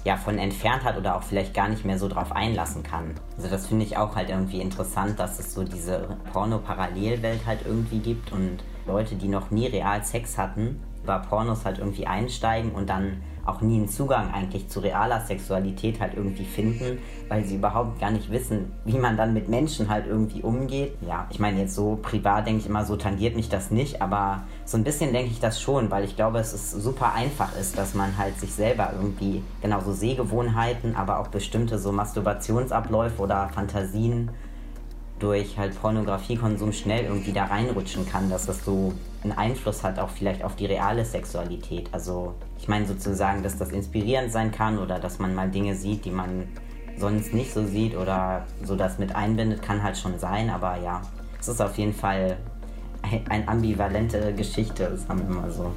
ja, 0.05 0.17
von 0.17 0.39
entfernt 0.39 0.85
hat 0.85 0.97
oder 0.97 1.17
auch 1.17 1.23
vielleicht 1.23 1.55
gar 1.55 1.69
nicht 1.69 1.85
mehr 1.85 1.99
so 1.99 2.09
drauf 2.09 2.33
einlassen 2.33 2.83
kann. 2.83 3.15
Also 3.37 3.49
das 3.49 3.67
finde 3.67 3.85
ich 3.85 3.97
auch 3.97 4.17
halt 4.17 4.31
irgendwie 4.31 4.61
interessant, 4.61 5.19
dass 5.19 5.39
es 5.39 5.55
so 5.55 5.65
diese 5.65 6.17
Porno-Parallelwelt 6.33 7.45
halt 7.47 7.61
irgendwie 7.67 7.99
gibt 7.99 8.33
und 8.33 8.59
Leute, 8.87 9.17
die 9.17 9.29
noch 9.29 9.51
nie 9.51 9.67
real 9.67 10.03
Sex 10.05 10.39
hatten, 10.39 10.81
über 11.03 11.19
Pornos 11.19 11.65
halt 11.65 11.79
irgendwie 11.79 12.07
einsteigen 12.07 12.73
und 12.73 12.89
dann 12.89 13.23
auch 13.49 13.61
nie 13.61 13.77
einen 13.77 13.89
Zugang 13.89 14.33
eigentlich 14.33 14.69
zu 14.69 14.81
realer 14.81 15.21
Sexualität 15.21 16.01
halt 16.01 16.15
irgendwie 16.15 16.45
finden, 16.45 16.99
weil 17.29 17.45
sie 17.45 17.57
überhaupt 17.57 18.01
gar 18.01 18.11
nicht 18.11 18.31
wissen, 18.31 18.73
wie 18.85 18.99
man 18.99 19.17
dann 19.17 19.35
mit 19.35 19.49
Menschen 19.49 19.89
halt 19.89 20.07
irgendwie 20.07 20.43
umgeht. 20.43 20.93
Ja, 21.07 21.27
ich 21.31 21.39
meine 21.39 21.61
jetzt 21.61 21.75
so 21.75 21.99
privat 22.01 22.47
denke 22.47 22.61
ich 22.61 22.67
immer, 22.67 22.85
so 22.85 22.97
tangiert 22.97 23.37
mich 23.37 23.49
das 23.49 23.71
nicht, 23.71 24.03
aber 24.03 24.43
so 24.65 24.77
ein 24.77 24.85
bisschen 24.85 25.13
denke 25.13 25.31
ich 25.31 25.41
das 25.41 25.61
schon, 25.61 25.91
weil 25.91 26.05
ich 26.05 26.17
glaube, 26.17 26.39
es 26.39 26.53
ist 26.53 26.71
super 26.71 27.15
einfach 27.15 27.57
ist, 27.59 27.79
dass 27.79 27.95
man 27.95 28.17
halt 28.19 28.39
sich 28.39 28.53
selber 28.53 28.93
irgendwie 28.95 29.43
genauso 29.63 29.93
Sehgewohnheiten, 29.93 30.95
aber 30.97 31.19
auch 31.19 31.29
bestimmte 31.29 31.79
so 31.79 31.93
Masturbationsabläufe 31.93 33.23
oder 33.23 33.49
Fantasien 33.49 34.31
durch 35.19 35.59
halt 35.59 35.81
Pornografiekonsum 35.81 36.73
schnell 36.73 37.05
irgendwie 37.05 37.33
da 37.33 37.45
reinrutschen 37.45 38.09
kann, 38.09 38.31
dass 38.31 38.47
das 38.47 38.65
so 38.65 38.93
einen 39.23 39.33
Einfluss 39.33 39.83
hat 39.83 39.99
auch 39.99 40.11
vielleicht 40.11 40.45
auf 40.45 40.57
die 40.57 40.67
reale 40.67 41.05
Sexualität. 41.05 41.89
Also 41.93 42.35
ich 42.59 42.69
meine 42.69 42.87
sozusagen, 42.87 43.43
dass 43.43 43.59
das 43.59 43.71
inspirierend 43.71 44.33
sein 44.33 44.53
kann 44.53 44.79
oder 44.79 44.99
dass 44.99 45.19
man 45.19 45.35
mal 45.35 45.51
Dinge 45.51 45.75
sieht, 45.75 46.05
die 46.05 46.11
man 46.11 46.49
sonst 46.97 47.33
nicht 47.33 47.53
so 47.53 47.65
sieht 47.65 47.97
oder 47.97 48.47
so 48.65 48.77
das 48.77 48.99
mit 48.99 49.15
einbindet, 49.15 49.63
kann 49.63 49.83
halt 49.83 49.97
schon 49.97 50.19
sein, 50.19 50.51
aber 50.51 50.79
ja, 50.79 51.03
es 51.41 51.49
ist 51.49 51.61
auf 51.61 51.79
jeden 51.79 51.95
Fall 51.95 52.37
eine 53.29 53.47
ambivalente 53.47 54.35
Geschichte, 54.35 54.97
sagen 54.97 55.29
wir 55.29 55.37
mal 55.37 55.51
so. 55.51 55.73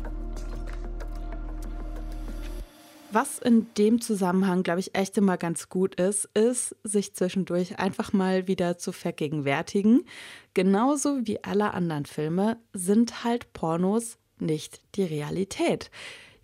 Was 3.14 3.40
in 3.40 3.68
dem 3.78 4.00
Zusammenhang, 4.00 4.64
glaube 4.64 4.80
ich, 4.80 4.96
echt 4.96 5.18
immer 5.18 5.36
ganz 5.36 5.68
gut 5.68 5.96
ist, 5.96 6.30
ist, 6.34 6.78
sich 6.86 7.14
zwischendurch 7.14 7.78
einfach 7.78 8.14
mal 8.14 8.48
wieder 8.48 8.78
zu 8.78 8.94
vergegenwärtigen. 8.94 10.06
Genauso 10.54 11.20
wie 11.28 11.44
alle 11.44 11.74
anderen 11.74 12.06
Filme 12.06 12.58
sind 12.72 13.26
halt 13.26 13.52
Pornos 13.52 14.18
nicht 14.40 14.82
die 14.96 15.04
Realität. 15.04 15.92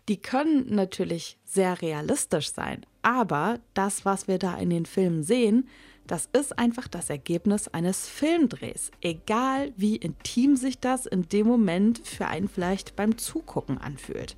Die 0.10 0.18
können 0.18 0.76
natürlich 0.76 1.38
sehr 1.46 1.82
realistisch 1.82 2.52
sein, 2.52 2.86
aber 3.02 3.60
das, 3.74 4.04
was 4.04 4.28
wir 4.28 4.38
da 4.38 4.58
in 4.58 4.70
den 4.70 4.86
Filmen 4.86 5.24
sehen, 5.24 5.70
das 6.06 6.30
ist 6.34 6.58
einfach 6.58 6.90
das 6.90 7.10
Ergebnis 7.10 7.70
eines 7.70 8.08
Filmdrehs. 8.10 8.92
Egal 9.02 9.74
wie 9.78 9.96
intim 9.96 10.58
sich 10.58 10.80
das 10.80 11.06
in 11.06 11.30
dem 11.30 11.48
Moment 11.48 12.00
für 12.06 12.28
einen 12.28 12.50
vielleicht 12.50 12.98
beim 12.98 13.18
Zugucken 13.18 13.78
anfühlt. 13.78 14.36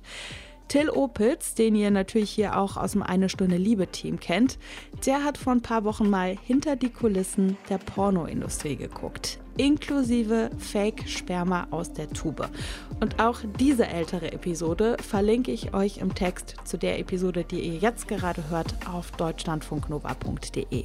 Till 0.70 0.88
Opitz, 0.88 1.54
den 1.54 1.74
ihr 1.74 1.90
natürlich 1.90 2.30
hier 2.30 2.56
auch 2.56 2.76
aus 2.76 2.92
dem 2.92 3.02
Eine 3.02 3.28
Stunde 3.28 3.56
Liebe-Team 3.56 4.20
kennt, 4.20 4.56
der 5.04 5.24
hat 5.24 5.36
vor 5.36 5.52
ein 5.52 5.62
paar 5.62 5.82
Wochen 5.82 6.08
mal 6.08 6.36
hinter 6.44 6.76
die 6.76 6.90
Kulissen 6.90 7.56
der 7.68 7.78
Pornoindustrie 7.78 8.76
geguckt, 8.76 9.40
inklusive 9.56 10.48
Fake-Sperma 10.58 11.66
aus 11.72 11.92
der 11.92 12.08
Tube. 12.10 12.48
Und 13.00 13.18
auch 13.18 13.40
diese 13.58 13.88
ältere 13.88 14.30
Episode 14.30 14.96
verlinke 15.02 15.50
ich 15.50 15.74
euch 15.74 15.98
im 15.98 16.14
Text 16.14 16.54
zu 16.62 16.78
der 16.78 17.00
Episode, 17.00 17.42
die 17.42 17.62
ihr 17.62 17.78
jetzt 17.78 18.06
gerade 18.06 18.48
hört, 18.48 18.72
auf 18.88 19.10
deutschlandfunknova.de. 19.10 20.84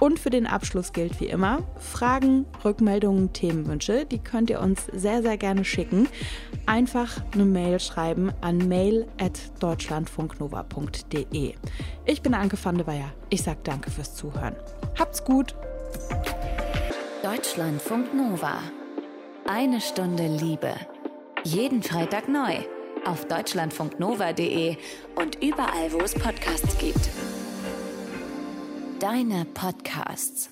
Und 0.00 0.18
für 0.18 0.30
den 0.30 0.46
Abschluss 0.46 0.94
gilt 0.94 1.20
wie 1.20 1.26
immer, 1.26 1.58
Fragen, 1.78 2.46
Rückmeldungen, 2.64 3.34
Themenwünsche, 3.34 4.06
die 4.06 4.18
könnt 4.18 4.48
ihr 4.50 4.60
uns 4.60 4.86
sehr, 4.92 5.22
sehr 5.22 5.36
gerne 5.36 5.64
schicken. 5.64 6.08
Einfach 6.64 7.22
eine 7.32 7.44
Mail 7.44 7.78
schreiben 7.78 8.32
an 8.40 8.66
mail.deutschlandfunknova.de. 8.66 11.54
Ich 12.06 12.22
bin 12.22 12.32
Anke 12.34 12.56
van 12.60 12.78
de 12.78 12.86
Weyer. 12.86 13.12
Ich 13.28 13.42
sage 13.42 13.60
danke 13.62 13.90
fürs 13.90 14.14
Zuhören. 14.14 14.56
Habt's 14.98 15.22
gut! 15.22 15.54
Deutschlandfunk 17.22 18.14
Nova. 18.14 18.62
Eine 19.46 19.82
Stunde 19.82 20.26
Liebe. 20.26 20.72
Jeden 21.44 21.82
Freitag 21.82 22.26
neu. 22.28 22.56
Auf 23.04 23.26
deutschlandfunknova.de 23.26 24.78
und 25.16 25.42
überall, 25.42 25.92
wo 25.92 25.98
es 25.98 26.14
Podcasts 26.14 26.78
gibt. 26.78 27.10
Deine 29.00 29.46
Podcasts. 29.46 30.50